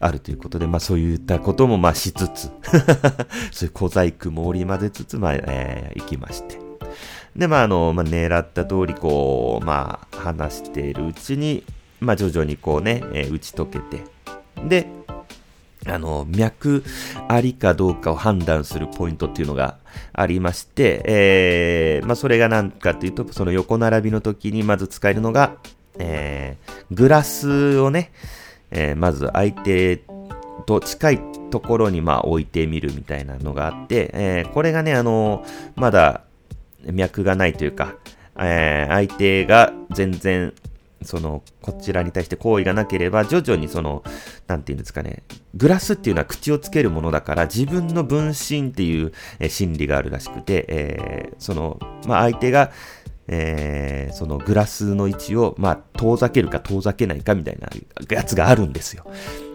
[0.00, 2.50] あ、あるということで、まあ、そういったことも、まあ、しつつ
[3.52, 6.61] そういう小細工も織り交ぜつつ、まあ、えー、行きまして。
[7.36, 11.64] で、まあ、あの、まあ、狙った通り、こう、まあ、話しているうちに、
[12.00, 14.04] まあ、徐々にこうね、えー、打ち解けて、
[14.68, 14.86] で、
[15.86, 16.84] あの、脈
[17.28, 19.78] ありかどうかを判断するポイントっていうのが
[20.12, 25.56] ありまして、えー、まあ、それが何かっていうと、その横並びの時にまず使えるのが、
[25.98, 28.12] えー、グラスをね、
[28.70, 30.02] えー、まず相手
[30.66, 35.44] と近いところにまあ置いてみるみたいなのがあって、えー、これがね、あの
[35.76, 36.22] まだ
[36.86, 37.96] 脈がないというか、
[38.38, 40.52] えー、相手が全然
[41.04, 44.02] その、こちらに対して好意がなければ、徐々にその、
[44.46, 45.22] なんていうんですかね、
[45.54, 52.70] グラスっていうのは口をつけるものだから、自分の分身っていう、え心理があるらしくて、えー、その、まあ、相手が、
[53.28, 57.68] えー、そのグラスの位置を、まあ、遠ざけるか遠ざけないかみたいな
[58.10, 59.04] やつがあるんですよ。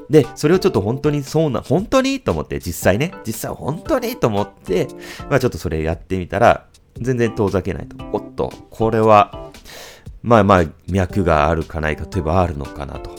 [0.09, 2.21] で、それをちょっと本当にそうな、本当に？
[2.21, 4.15] と思って、実際ね、実際本当に？
[4.15, 4.87] と思って、
[5.29, 6.65] まあちょっとそれやってみたら、
[7.01, 7.97] 全然遠ざけないと。
[8.11, 9.51] おっと、これは、
[10.23, 13.15] まあまあ、脈があるかないかといえばあるのかなと。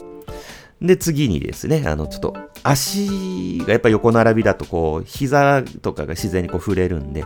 [0.80, 7.24] で、次にですね、あの、ちょっと、足がやっぱ横並びだと、こう、膝とかが自然にこう触れるんで、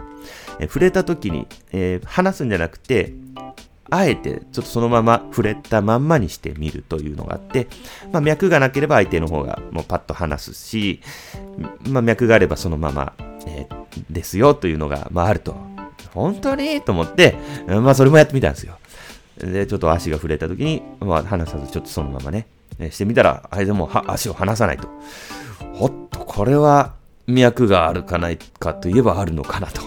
[0.58, 3.12] え触れた時に、えー、離すんじゃなくて、
[3.90, 7.68] あえて、ちょっとそのまま触れたまんまにしてみるというのがあって、
[8.10, 11.00] まあ、脈がなければ相手の方がもうパッと離すし、
[11.88, 13.12] まあ、脈があればそのまま、
[13.46, 15.71] えー、ですよというのが、まあ、あると。
[16.12, 16.80] 本当に？
[16.82, 18.78] と思って、まあ、それもやってみたんですよ。
[19.38, 22.46] で、ちょっと足が触れた時に、まあ、離さずちょっとそのままね、
[22.90, 24.88] してみたら、あれでも足を離さないと。
[25.74, 26.94] ほっと、これは
[27.26, 29.82] 脈があるかないかといえばあるのかなと。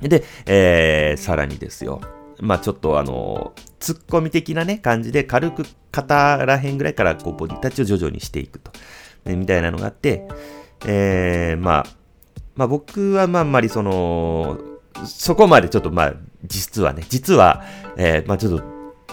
[0.00, 2.00] で、えー、さらにですよ。
[2.40, 8.70] まあちょっとあの、ツッコミ的なね、感じで軽く肩ら辺ぐらいからこうボディタッチを徐々にしていくと。
[9.24, 10.28] ね、みたいなのがあって、
[10.86, 11.86] えー、まあ、
[12.54, 14.58] まあ僕はまああんまりその、
[15.06, 17.64] そこまでちょっとまあ、実はね、実は、
[17.96, 18.64] えー、まあちょっと、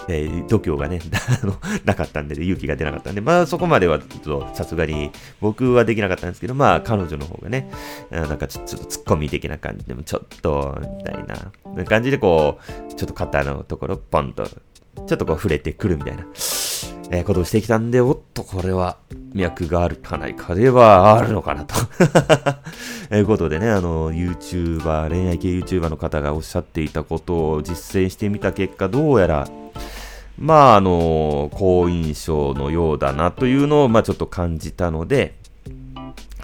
[0.08, 1.00] えー、度胸がね、
[1.42, 7.70] あのなかったんで、勇気が出なかったんで、まあそこまではちょっとさすがに僕はできなかったんですけど、まあ彼女の方がね、
[8.10, 12.58] なんかちょっとツッコミ的な感じでもちょっと、みたいな感じでこ
[12.90, 16.24] う、ちょっと肩のところポンと、ちょっとこう触れてくるみたいな。
[17.10, 18.96] えー、ことをしてきたんで、おっと、これは
[19.32, 21.74] 脈があるかないかではあるのかなと。
[23.10, 29.48] えいうことでね、あの、YouTuber、恋愛系 YouTuber の方がおっしゃっていたことを実践してみた結果、どうやら、
[30.38, 35.36] まあ、あの、好印象のようだなというのを、まあ、ちょっと感じたので、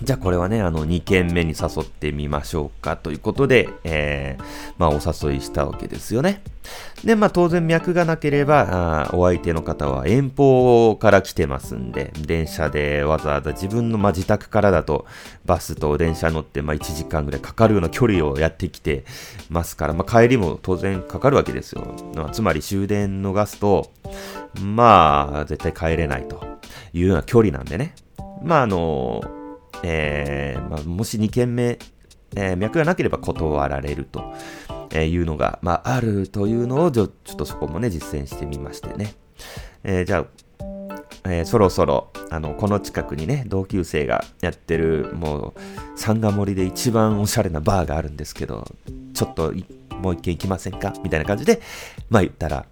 [0.02, 4.44] じゃあこれはね、あの、2件目に誘ってみましょうかということで、えー、
[4.78, 6.42] まあお誘いしたわけですよね。
[7.04, 15.06] で、まあ当然脈がなければ、あお相手の方は遠方から来てますんで、電車でわざわざ自分の、まあ、自宅からだと
[15.44, 19.04] バスと電車乗って、まあ1時間ぐらいかかるような距離をやってきて
[19.50, 21.94] ますから、まあ帰りも当然かかるわけですよ。
[22.16, 23.92] まあ、つまり終電逃すと、
[24.60, 26.42] まあ絶対帰れないと
[26.92, 27.94] いうような距離なんでね。
[28.42, 29.22] まああの
[29.82, 31.78] えー、まあ、もし2件目、
[32.36, 34.32] えー、脈がなければ断られると
[34.96, 39.14] いうのが、まあ、あるというのをちょ、ちょっとそこもね、実践してみましてね。
[39.84, 40.26] え、じゃあ、
[41.24, 45.60] えー、そろそろ、あの、この近くにね、同級生がやってる、もう、
[45.98, 48.66] サンガ森で一番おしゃれなバーがあるんですけど、
[49.14, 49.52] ちょっと、
[50.00, 50.92] もう一軒行きませんか？
[51.04, 51.60] みたいな感じで、
[52.10, 52.66] まあ言ったら、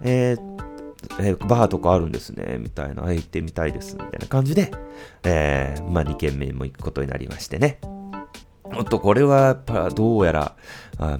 [0.00, 0.65] えー、
[1.20, 4.70] えー、バーとかあるんですね、みたいな、行ってみたいです、みたいな感じで、
[5.24, 7.78] えー、まあ、2軒目も行くことになりましてね。
[8.64, 10.56] おっと、これはやっぱどうやら、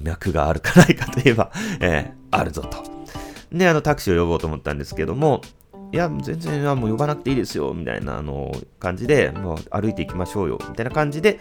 [0.01, 2.83] 脈があるかないかといえば、 えー、あるぞと。
[3.51, 5.41] で、あの、タクシーを呼ぼうと思ったんですけども、
[5.93, 11.39] いや、全然、あもう呼ばなくていいですよ、みたいな、あの、感じで、もう歩いていきましょうよ、みたいな感じで、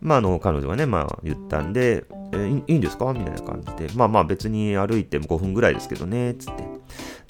[0.00, 3.12] まあ、あの、彼女がね、まあ、言ったんで、え、いいんですか？
[3.12, 6.77] みたいな感じで、まあまあ別に歩いても5分ぐらいですけどね、つって。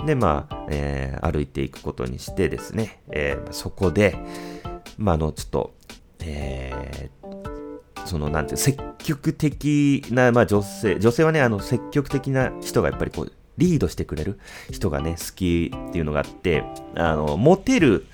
[0.05, 4.17] で、まあ、えー、歩いていくことにしてですね、えー、そこで、
[4.97, 5.75] まあ、あの、ちょっと、
[6.21, 14.39] えー、その、なんていう、積極的な、まあ、女性、女性はね、あの、積極的な人がやっぱりこう、リードしてくれる
[14.71, 18.07] 人がね、好きっていうのがあって、あの、モテる、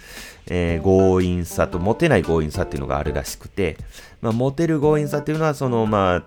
[0.47, 3.77] えー、強引さとモテない強引さっていうのがあるらしくて、
[4.23, 6.25] まあ、モテる強引さっていうのは、その、まあ、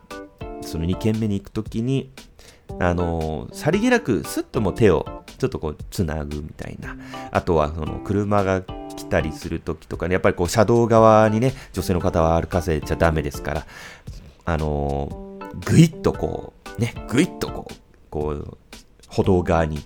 [0.62, 2.12] その2軒目に行くときに、
[2.80, 5.06] あのー、さりげなくスッとも手を
[5.38, 6.96] ちょっとこう、つなぐみたいな。
[7.32, 13.68] あとは、その、車が来たりするときとかね、やっぱりこう、車道側にね、女性の方は歩かせちゃダメですから、
[14.46, 17.74] あのー、ぐいっとこう、ね、ぐいっとこう、
[18.10, 18.58] こう、
[19.08, 19.80] 歩道側に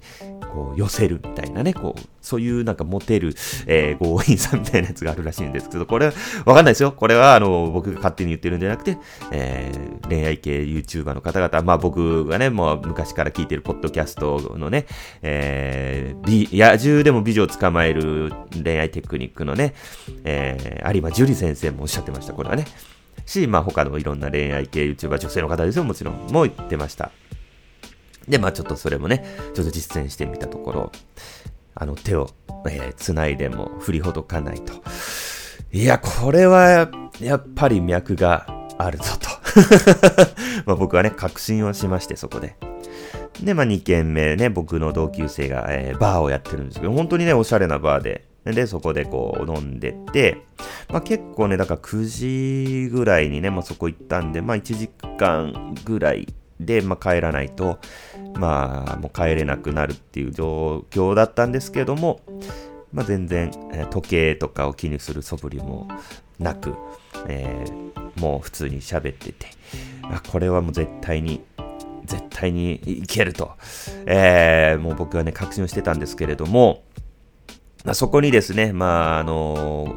[0.53, 3.33] こう寄せるみたいなね、こう、そういうなんかモテる、
[3.67, 6.13] えー、強引さみたいなやつがあるらしいんですけど、これは
[6.45, 6.91] わかんないですよ。
[6.91, 8.97] これはあの、僕が勝手に言ってるんじゃなくて、
[9.31, 14.85] えー、恋愛系 YouTuber の方々、まあ僕がね、もう昔から聞いてるポッドキャストのね、
[15.21, 18.31] えー、美、野獣でも美女を捕まえる
[18.63, 19.73] 恋愛テクニックのね、
[20.23, 22.65] えー、有馬樹里先生もおっしゃってました、これはね。
[23.25, 27.11] し、まあ他のいろんな恋愛系 YouTuber、女性の方ですよ、もちろん、も言ってました。
[28.27, 30.91] で、まあちょっとそれもね、ちょっと実践してみたところ、
[31.75, 32.29] あの手を、
[32.69, 34.73] えー、繋いでも振りほどかないと。
[35.71, 38.45] いや、これは、やっぱり脈が
[38.77, 39.29] あるぞと。
[40.65, 42.55] まあ僕はね、確信をしまして、そこで。
[43.41, 50.45] で、まあ2軒目ね、僕の同級生が、えー、バーをやってるんですけど、本当にね、おしゃれなバーで、で、そこでこう飲んでて、
[50.89, 56.27] まあ結構ね、だから9時ぐらいにね、まあそこ行ったんで、まあ1時間ぐらい
[56.65, 57.79] で、まあ、帰らないと、
[58.35, 62.21] まあ、もう帰れなくなるっていう状況だったんですけども、
[62.93, 65.87] まあ、全然、え、時計とかを気にする素振りも
[66.39, 66.75] なく、
[67.27, 69.47] えー、もう普通に喋ってて、
[70.03, 71.41] あこれはもう絶対に、
[72.05, 73.51] 絶対にいけると、
[74.05, 76.83] えー、もう僕はね、確信をしてたんですけれども、
[77.85, 79.95] まあ、そこにですね、まあ、あの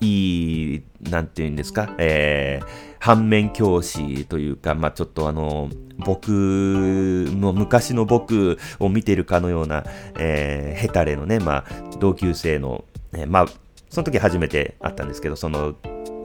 [0.00, 2.66] いい、なんていうんですか、えー、
[3.04, 9.84] 反面教師というか、まあ、ちょっとあの、僕の昔の僕を見てるかのような、
[10.18, 13.46] えー、ヘタレのね、まあ、同級生の、えー、まあ、
[13.90, 15.74] その時初めて会ったんですけど、その、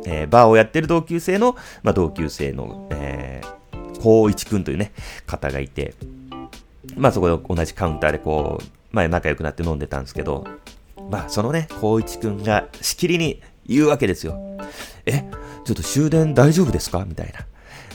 [0.05, 4.93] えー、バーをやってる同級生の、まあ、同級生の、えー、光一くんというね、
[5.27, 5.95] 方がいて、
[6.95, 10.45] まあそこで同じカウンターでこう、まあ仲良くなって飲んでたんですけど、
[11.09, 14.37] まあそのね、光一くんがしきりに言うわけですよ。
[15.05, 15.19] え、
[15.65, 17.05] ちょっと終電大丈夫ですか？
[17.07, 17.45] みたいな。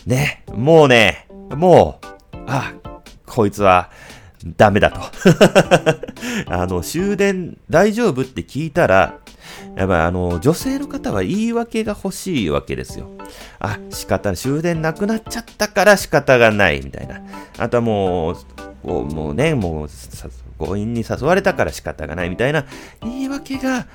[0.06, 2.72] ね、もうね、もう、あ、
[3.26, 3.90] こいつは、
[4.58, 5.00] ダメだと。
[6.52, 9.18] あの、終電大丈夫って聞いたら、
[9.74, 13.08] やっぱりあの、女性の方は言い訳が欲しいわけですよ。
[13.58, 14.36] あ、仕方ない。
[14.36, 17.22] 終電なくなっちゃったから仕方がない、みたいな。
[17.58, 18.36] あとはもう、
[18.82, 19.88] こうもうね、もう、
[20.58, 22.66] 強引に誘われたから仕方がないみたいな
[23.02, 23.86] 言い訳が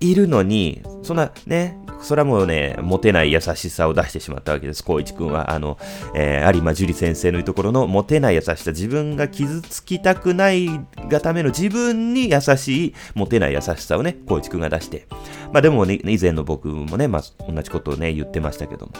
[0.00, 5.50] いるのに、そんなね、それはもうね、モテない優しさを出してしまったわけです、光一くんは。
[5.52, 5.78] あの、
[6.14, 10.68] えー、有馬樹里先生の言うところのモテない優しさ、自分が傷つきたくない
[11.08, 15.06] がための自分に優しいモテない優しさをね、光一くんが出して。
[15.52, 18.92] まあでもね、以前の僕もね、まあ同じことをね、言ってましたけども。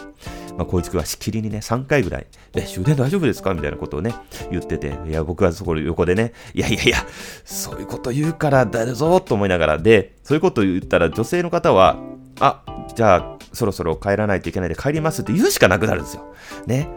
[0.57, 3.53] まあ、光一くんはしきりにね、3回ぐらい、え、終電大丈夫ですか？
[3.53, 4.13] みたいなことをね、
[4.51, 6.97] 言ってて、いや、僕はそこ横でね、いやいやいや、
[7.45, 11.97] そういうこと言うからだぞと思いながら、で、そういうこと言ったら女性の方は、
[12.41, 12.61] あ、
[12.95, 16.33] じゃあ、そろそろ帰らないといけないで帰りますって言うしかなくなるんですよ。
[16.65, 16.89] ね。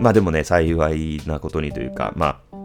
[0.00, 2.60] まあでもね、幸いなことにというか、まあ、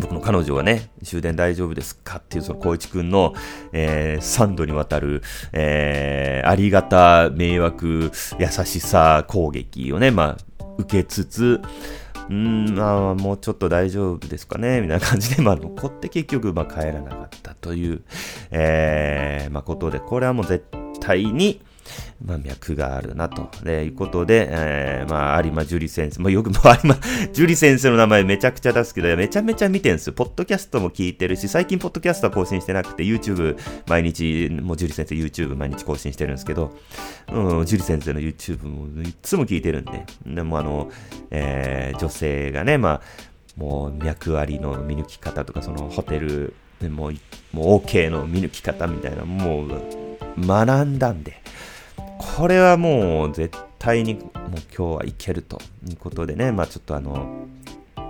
[0.00, 3.34] 僕の彼女はね、終電大丈夫ですかっていうその光一くんの、
[3.72, 11.60] えー、3度にわたる、えー、ありがた迷惑優しさ攻撃をね、まあ、受けつつ、
[12.30, 18.02] うん、まあ、もうちょっと大丈夫ですかねみたいな感じで、まあ、残って結局、まあ、帰らなかったという、
[18.50, 20.64] えー、まあ、ことで、これはもう絶
[21.00, 21.60] 対に、
[22.24, 26.96] まあ、脈があるな、と、えいうことで、えー、まあ、有馬樹里先生、まあ、よく、 まあ、有馬
[27.32, 30.12] 樹里先生の名前めちゃくちゃ出すけど、めちゃめちゃ見てんすよ。
[30.12, 33.56] ポッドキャストも聞いてるし、最近ポッドキャストは更新してなくて、YouTube
[33.88, 36.76] 毎日、もう樹里先生 YouTube 毎日更新してるんですけど、
[37.32, 40.90] うん、樹里先生の YouTube もいつも聞いてるんで、でもあの、
[41.30, 43.00] えー、女性がね、まあ、
[43.58, 46.54] もう脈ありの見抜き方とか、そのホテル、
[46.88, 47.12] もう、
[47.52, 49.68] もう OK の見抜き方みたいな、もう、
[50.38, 51.42] 学んだんで、
[52.18, 57.46] これはもう絶対にもう今日はいけるということでね、まあちょっとあの、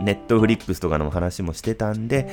[0.00, 2.28] ネットフリックスとかの話もしてたんで、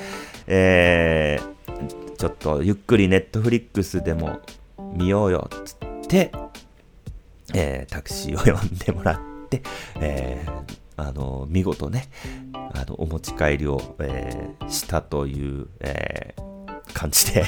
[0.48, 4.40] えー、ちょっとゆっくりネットフリックスでも
[4.94, 6.32] 見ようよっつって、
[7.54, 9.62] えー、タクシーを呼んでもらって、
[10.00, 12.10] えー、あの、見事ね、
[12.54, 16.55] あの、お持ち帰りを、えー、したという、えー、
[16.96, 17.46] 感じで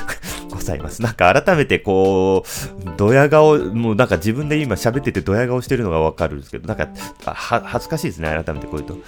[0.52, 1.00] ございます。
[1.00, 6.88] なんか改めてこう、ドヤ顔、もうなんか自分で今喋っててドヤ顔してるのがわかるんですけど、なんか、
[7.34, 8.98] 恥ずかしいですね、改めてこういうと。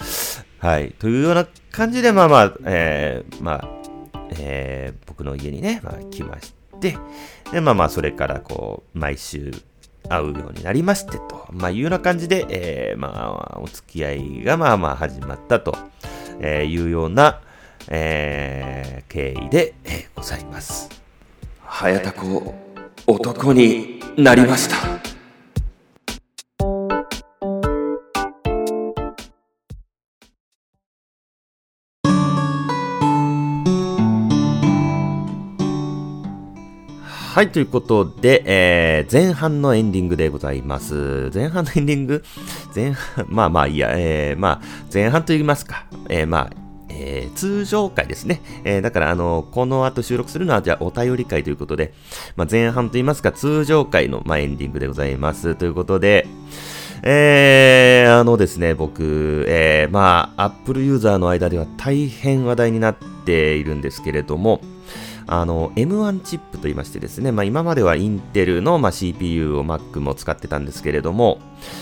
[0.59, 0.91] はい。
[0.97, 3.67] というような感じで、まあまあ、えー、まあ、
[4.39, 6.97] えー、僕の家にね、まあ来まして、、
[7.51, 9.51] で、まあまあ、それからこう、毎週
[10.09, 15.77] 会うようになりましてと、まあいうような感じで、えー、まあ、お付き合いがまあまあ始まったと、
[16.39, 17.41] えいうような、
[17.89, 20.89] えー、経緯で、えー、ございます。
[21.65, 22.53] 早田子、
[23.07, 24.93] 男になりました。
[37.33, 41.31] はい、ということで、えー、前半のエンディングでございます。
[41.33, 42.23] 前半のエンディング？
[42.75, 46.62] 前半、まあまあいいや、えー、まあ、前半と言いますか、えー、まあ、
[46.95, 48.41] えー、通常回ですね。
[48.63, 51.93] えー、だから、あの、この後収録するのは、じゃあ、お便り会ということで、
[52.35, 55.55] まあ、前半と言いますか、通常回の、まあ、エンディングでございます。
[55.55, 56.27] ということで、
[57.05, 64.61] えー、あのですね、僕、えー、まあ、Apple ユーザーの間では大変話題になっているんですけれども、
[65.27, 71.39] あの M1 チップと言いましてですね、まあ、今まではインテルの、まあ、CPU を Mac も使ってたんですけれども、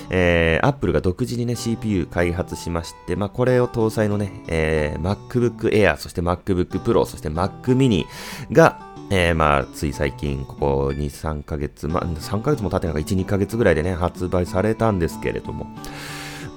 [0.09, 8.05] えー、Apple が独自にね CPU 開発しまして、まあ、これを搭載のね、えー、MacBook Air、そして MacBook Pro、そして Mac mini
[8.51, 15.67] がえー、まあ、つい最近、ここ2、3ヶ月、まあ、3ヶ月も経ってなんか1、2ヶ月ぐらいでね、発売されたんですけれども、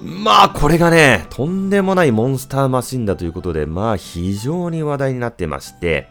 [0.01, 6.07] まあ、これがね、とんでもないモンスターマシンだということで、まあ、非常に話題になってまして、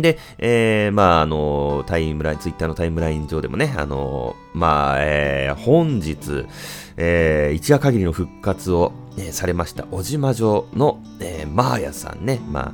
[0.00, 6.46] で、えー、まあ、あの、タイムライン、ツイッターのタイムライン上でもね、あの、まあ、えー、本日、
[6.96, 12.72] えー、一夜限りの復活を、えー、されました、小島城の、えー、マーヤさんね、まあ、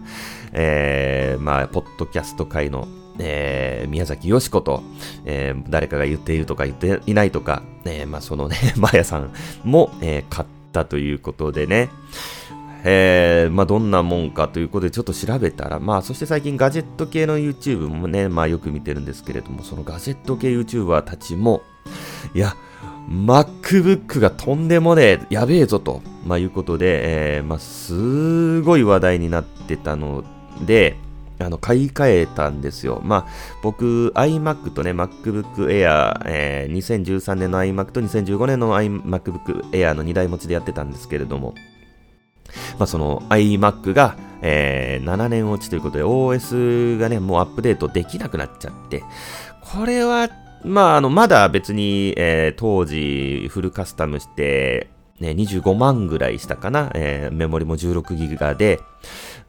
[0.53, 2.87] えー、まあ、ポッドキャスト界の、
[3.19, 4.83] えー、宮崎よしこと、
[5.25, 9.33] えー、誰かが言っているとか言っていないとか、えー、まあ、そのね、 マーヤさん
[9.65, 11.91] も、えー、買ったということでね、
[12.85, 21.63] えー、まあ、どんなもんかということでちょっと調べたら、まあ、そして最近ガジェット系の YouTube もね、まあ、よく見てるんですけれども、そのガジェット系 YouTuber たちも、
[22.35, 22.57] いや、
[23.09, 30.25] MacBook がとんでもねえ、やべえぞと、まあ、いうことで、えー、まあ、すごい話題になってたの
[30.65, 30.97] で、
[31.39, 33.01] あの、買い替えたんですよ。
[33.05, 33.27] まあ、
[33.63, 41.55] 僕、iMac とね、MacBook Air、えー、2013年の iMac と2015年の iMacBook Air の2台持ちでやってたんですけれども、
[42.79, 49.05] まあ、その iMac が、えー、7年落ちということで OS がね、もうアップデートできなくなっちゃって、
[49.61, 50.29] これは、
[50.65, 54.91] まあ、あの、まだ別に、えー、当時フルカスタムして、
[55.21, 58.81] ね、25万ぐらいしたかな、えー、メモリも16ギガで、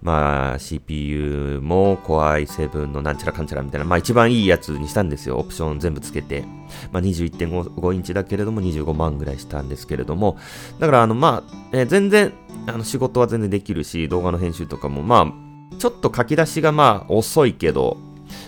[0.04, 5.38] まあ、CPU も Core i7 のなんちゃらかんちゃらみたいな、まあ一番いいやつにしたんですよ。
[5.38, 6.44] オプション全部つけて。
[6.92, 10.38] まあ21.5インチだけれども25万ぐらいしたんですけれども、
[10.80, 12.34] だからあのまあ、えー、全然、
[12.68, 15.34] あの仕事は全然できるし、動画の編集とかもま
[15.72, 17.96] あ、ちょっと書き出しがまあ遅いけど、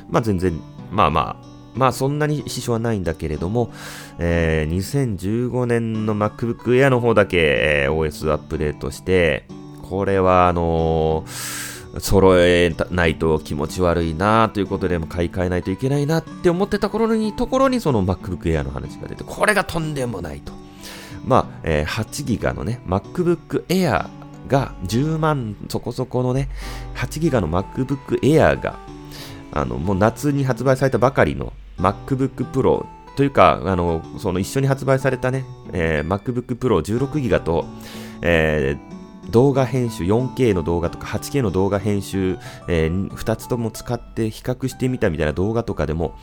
[0.09, 0.59] まあ全然、
[0.91, 3.71] まあまあ、まあそんなに支障はないんだけれども、
[4.19, 9.47] えー、2015年の MacBook Air の方だけ、えー、OS アップデートして、
[9.89, 20.51] これはあのー、揃えないと気持ち悪いなということで、買い替えないといけないなって思ってた頃に、ところにその MacBook Air の話が出て、これがとんでもないと。
[21.25, 24.07] まあ、えー、8ギガのね、MacBook Air
[24.47, 26.49] が10万そこそこのね、
[26.95, 28.79] 8ギガの MacBook Air が、
[29.51, 37.65] あの、もう夏に発売されたばかりの MacBook Pro というか、あの、その一緒に発売されたね、えー、MacBook Pro 16ギガと、
[38.21, 38.94] えー、
[39.29, 46.17] 動画編集、4K の動画とか 8K の動画編集、えー、2つとも使って比較してみたみたいな動画とかでも、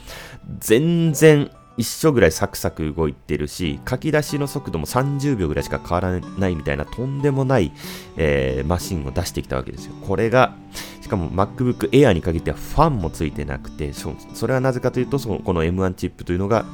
[0.58, 7.72] 全然一緒ぐらいサクサク動いてるし、書き出しの速度も30秒ぐらいしか変わらないみたいなとんでもない、
[8.16, 9.94] えー、マシンを出してきたわけですよ。
[10.06, 10.54] これが、
[11.00, 14.14] しかも MacBook Air に限ってはファンもついてなくて、そ
[14.46, 16.64] れはなぜかというと、そのこの M1 チップというのが、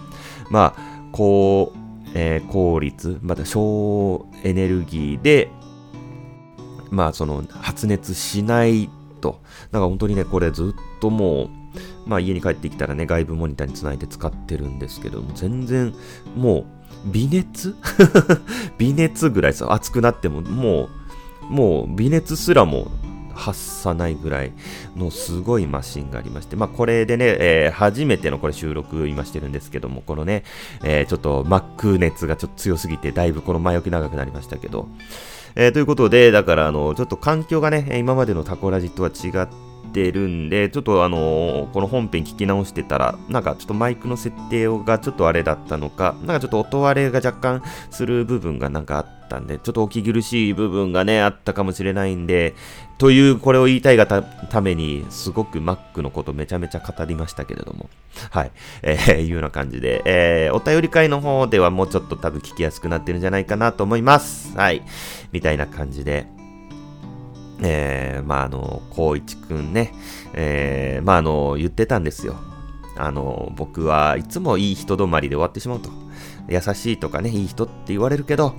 [0.51, 1.73] まあ、高、
[2.15, 5.51] えー、効率、また省エネルギーで、
[6.91, 8.89] まあその発熱しない
[9.21, 9.41] と。
[9.71, 11.49] だから本当にね、これずっともう、
[12.07, 15.95] まあ家に帰ってきたらね、外部モニターにつないで使ってるんですけども、全然
[16.37, 17.77] もう、微熱？
[18.79, 20.89] 微熱ぐらいさ、熱くなっても、も
[21.51, 22.89] う、もう微熱すらも
[23.39, 24.53] 発さないぐらい
[24.97, 30.43] のすごいマシンがありまして、まあこれでね、えー、初めてのこれ収録今してるんですけども、このね、
[30.83, 34.89] えー、ちょっと Mac 熱がちょっと強すぎて、だいぶこの前置き長くなりましたけど、
[35.55, 52.55] えー、ということで、だから、あの、ちょっと環境がね、今までのタコラジとは違って、てるんで、ちょっとあのーこの本編聞き直してたら、なんかちょっとマイクの設定がちょっとあれだったのか、なんかちょっと音割れが若干する部分がなんかあったんで、ちょっとお聞き苦しい部分がね、あったかもしれないんで、
[52.99, 57.89] という、これを言いたいがたために、すごく Mac のことめちゃめちゃ語りましたけれども、
[58.31, 58.51] はい、
[58.83, 64.57] えー、いうような感じで、えー、お便り会の方ではもうちょっと多分聞きやすくなってるんじゃないかなと思います。
[64.57, 64.83] はい、
[65.31, 66.27] みたいな感じで、
[67.63, 69.93] えー、まああの、光一くんね、
[70.35, 72.37] えー、まああの、言ってたんですよ。
[72.97, 75.91] あの、僕はいつもいい人止まりで終わってしまうと。
[76.49, 78.55] 優しいとかね、いい人って言われるけど、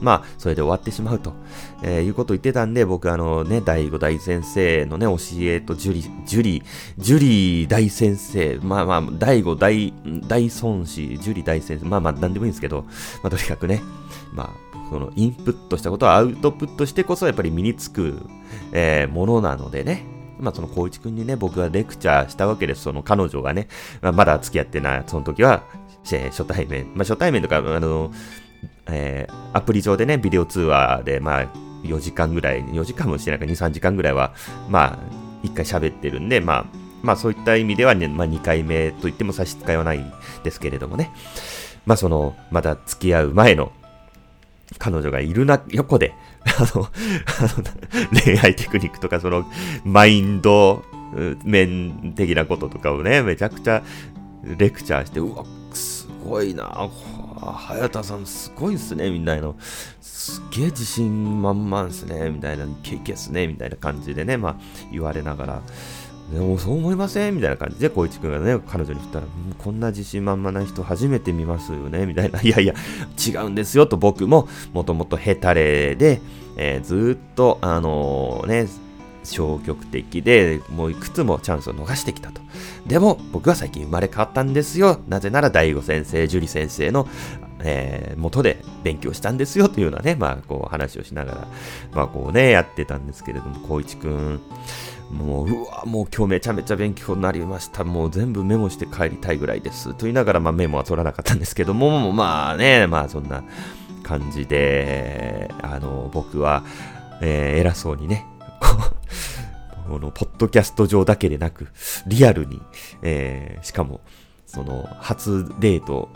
[0.00, 1.32] まあ、それで終わってしまうと、
[1.82, 6.62] えーいうことを言ってたんで、僕あのね、第五大先生のね、教えと、ジュリ、ジュリ、
[6.98, 9.92] ジュリ大先生、まあまあ、第五大、
[10.26, 12.82] 大孫子、ジュリ大先生、まあまあ、なんでもいいんですけど、
[13.22, 13.80] まあとにかくね、
[14.32, 18.18] まあ、そのインプットしたことをアウトプットしてこそやっぱり身につく、
[18.72, 20.04] えーものなのでね。
[20.38, 22.82] まあその光一くんにね、僕がレクチャーしたわけです。
[22.82, 23.68] その彼女がね、
[24.00, 25.62] まあ、まだ付き合ってない、その時は、
[26.12, 26.86] えー初対面。
[26.94, 28.12] まあ初対面とか、あの、
[28.86, 31.46] えーアプリ上でね、ビデオ通話で、まあ
[31.84, 34.34] 4時間ぐらい、4時間もしてないか2、3時間ぐらいは、
[34.68, 34.98] まあ、
[35.42, 36.64] 一回喋ってるんで、まあ、
[37.02, 40.04] まあそういった意味ではね、まあ2回目と言っても差し支えはない
[40.42, 41.12] ですけれどもね。
[41.86, 43.72] まあその、まだ付き合う前の
[44.78, 46.14] 彼女がいるな、横で、
[46.44, 46.88] あの、あ
[48.12, 49.44] の恋愛テクニックとか、その、
[49.84, 50.84] マインド
[51.44, 53.82] 面的なこととかをね、めちゃくちゃ
[54.44, 56.88] レクチャーして、うわ、すごいな、
[57.40, 59.52] 早田さんすごいっすね、みたいな。
[60.00, 64.56] すげえ自信満々っすね、みたいな、イケイケっすね、みたいな感じでね、まあ、
[64.92, 65.62] 言われながら、
[66.32, 67.34] でもそう思いません？
[67.34, 69.26] みたいな感じで、光一君がね、彼女に振ったら、
[69.58, 72.06] こんな自信満々な人初めて見ますよね？
[72.06, 72.40] みたいな。
[72.40, 72.74] いやいや、
[73.26, 76.22] 違うんですよと僕も、もともとヘタレで、
[76.56, 78.66] えーずっと、あのね、
[79.24, 82.40] 消極的で、もういくつもチャンスを逃してきたと。
[82.86, 85.00] でも、僕は最近生まれ変わったんですよ。
[85.08, 87.06] なぜなら、大悟先生、樹里先生の、
[87.60, 91.48] えー元で勉強したんですよというようなね、まあ、こう話をしながら、
[91.92, 94.40] まあ、こうね、やってたんですけれども、光一くん、
[95.12, 97.84] もう、うわ、もう今日めちゃめちゃ勉強になりました。
[97.84, 99.90] もう全部メモして帰りたいぐらいです。
[99.90, 103.44] と言いながら、まあメモは取らなかったんですけども、まあね、まあそんな
[104.02, 106.64] 感じで、あの、僕は、
[107.20, 108.26] えー偉そうにね、
[109.86, 111.68] この、ポッドキャスト上だけでなく、
[112.06, 112.60] リアルに、
[113.02, 114.00] えーしかも、
[114.46, 116.08] その、初デート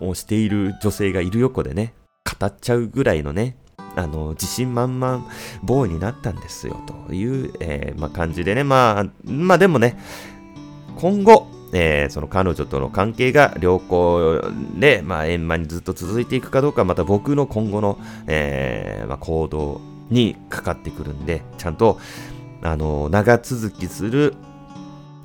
[0.00, 1.94] をしている女性がいる横でね、
[2.40, 3.56] 語っちゃうぐらいのね、
[3.96, 5.26] あの、自信満々
[5.62, 9.98] ボーイになったんですよ、という、えーまあ、感じでね、まあ、まあでもね、
[10.96, 14.42] 今後、えーその彼女との関係が良好
[14.76, 19.80] で、まあ、円満にずっと続いていくかどうか、また僕の今後の、えーまあ、行動
[20.10, 21.98] にかかってくるんで、ちゃんと、
[22.62, 24.34] あの、長続きする、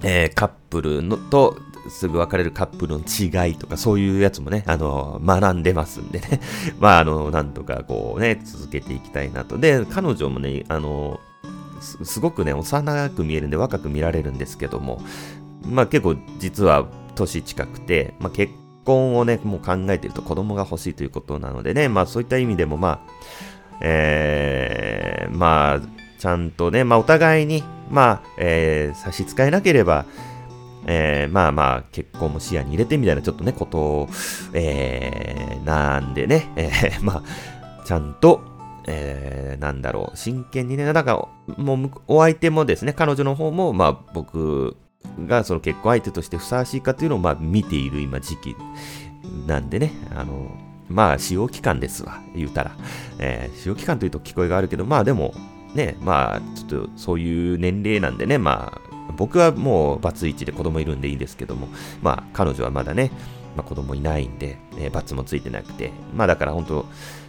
[0.03, 1.57] えーカップルのと、
[1.89, 6.41] すぐ別れるカップルの違いとか、そういうやつもね、あの、学んでますんでね。
[6.79, 9.57] まあ、あの、なんとかこうね、続けていきたいなと。
[9.57, 11.19] で、彼女もね、あの、
[11.79, 15.01] すごくね、幼く見えるんで若く見られるんですけども、
[15.67, 18.53] まあ結構実は年近くて、まあ結
[18.86, 22.99] 婚をね、もう考えてると子供が欲しいということなのでね、まあそういった意味でもまあ、
[23.81, 25.81] えー、まあ、
[26.17, 30.05] ちゃんとね、まあお互いに、まあ、えー差し支えなければ、
[30.86, 34.09] えーまあまあ、結婚も視野に入れてみたいなちょっとね、ことを、
[34.53, 38.41] えーなんでね、えー まあ、ちゃんと、
[38.88, 41.27] えーなんだろう、真剣にね、なんか、
[41.57, 44.77] もう、お相手もですね、彼女の方も、まあ、僕
[45.27, 48.55] がその結婚相手としてふさわしいかというのを、まあ、見ている今時期
[49.47, 50.51] なんでね、あの、
[50.88, 52.71] まあ、使用期間ですわ、言うたら。
[53.17, 55.33] えー使用期間というと聞こえがあるけど、まあでも、
[55.73, 61.68] ね、まあ、ちょっとそういう年齢なんでね、まあ、僕はもうバツイチで子供いるんでいいですけども、
[62.01, 63.11] まあ、彼女はまだね、
[63.55, 66.86] まあ、子供いないんで、えーバツもついてなくて、まあだから本当、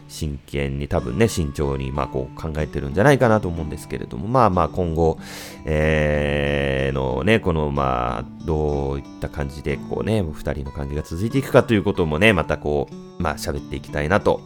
[0.08, 5.18] 真剣に多分ね、慎重にまあこう考えてるんじゃないかなと思うんですけれども、まあまあ今後、
[5.64, 14.40] えーのね、このまあ、どういった感じでこうね、二人の関係が続いていくかということもね、またこう、まあ喋っていきたいなと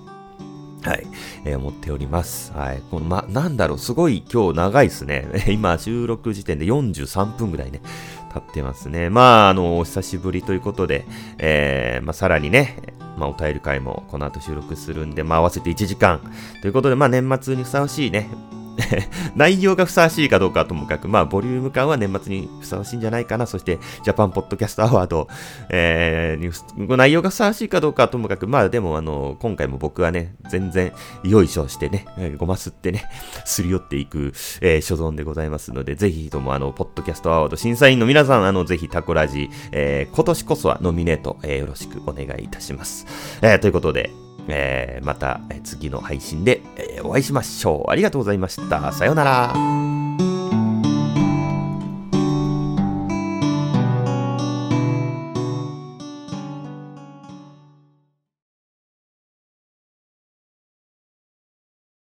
[0.83, 1.07] はい、
[1.45, 2.53] えー思っております。
[2.53, 2.83] はい。
[2.91, 5.29] この、ま、なんだろう、すごい今日長いですね。
[5.49, 7.81] 今、収録時点で43分ぐらいね、
[8.33, 9.11] 経ってますね。
[9.11, 11.05] まあ、あの、お久しぶりということで、
[11.39, 12.77] えー、まあ、さらにね、
[13.19, 16.21] まあ、お便り会もこの後収録するんで、まあ、合わせて1時間
[16.63, 18.31] ということで、まあ、年末にふさわしいね、
[19.37, 23.47] 内容がふさわしいかどうかはともかく、まあ、ボリューム感は年末にふさわしいんじゃないかな。
[23.47, 25.29] そして、ジャパンポッドキャストアワード、
[25.71, 30.93] えー、内容がふさわしいかどうかはともかく、まあ、でも、あの、今回も僕はね、全然、
[31.25, 32.07] よいしょしてね、
[32.39, 33.05] ごますってね、
[33.45, 43.07] すり寄っていく、えー、所存でございますので、ぜひとも、あの、ポッドキャストアワード審査員の皆さん、あの、ぜひタコラジ、えー、今年こそはノミネート、えー、よろしくお願いいたします。
[43.43, 44.11] えー、ということで、
[44.49, 47.91] えー、また次の配信で、え、お会いしましょう。
[47.91, 48.93] ありがとうございました。
[48.93, 49.90] さようなら。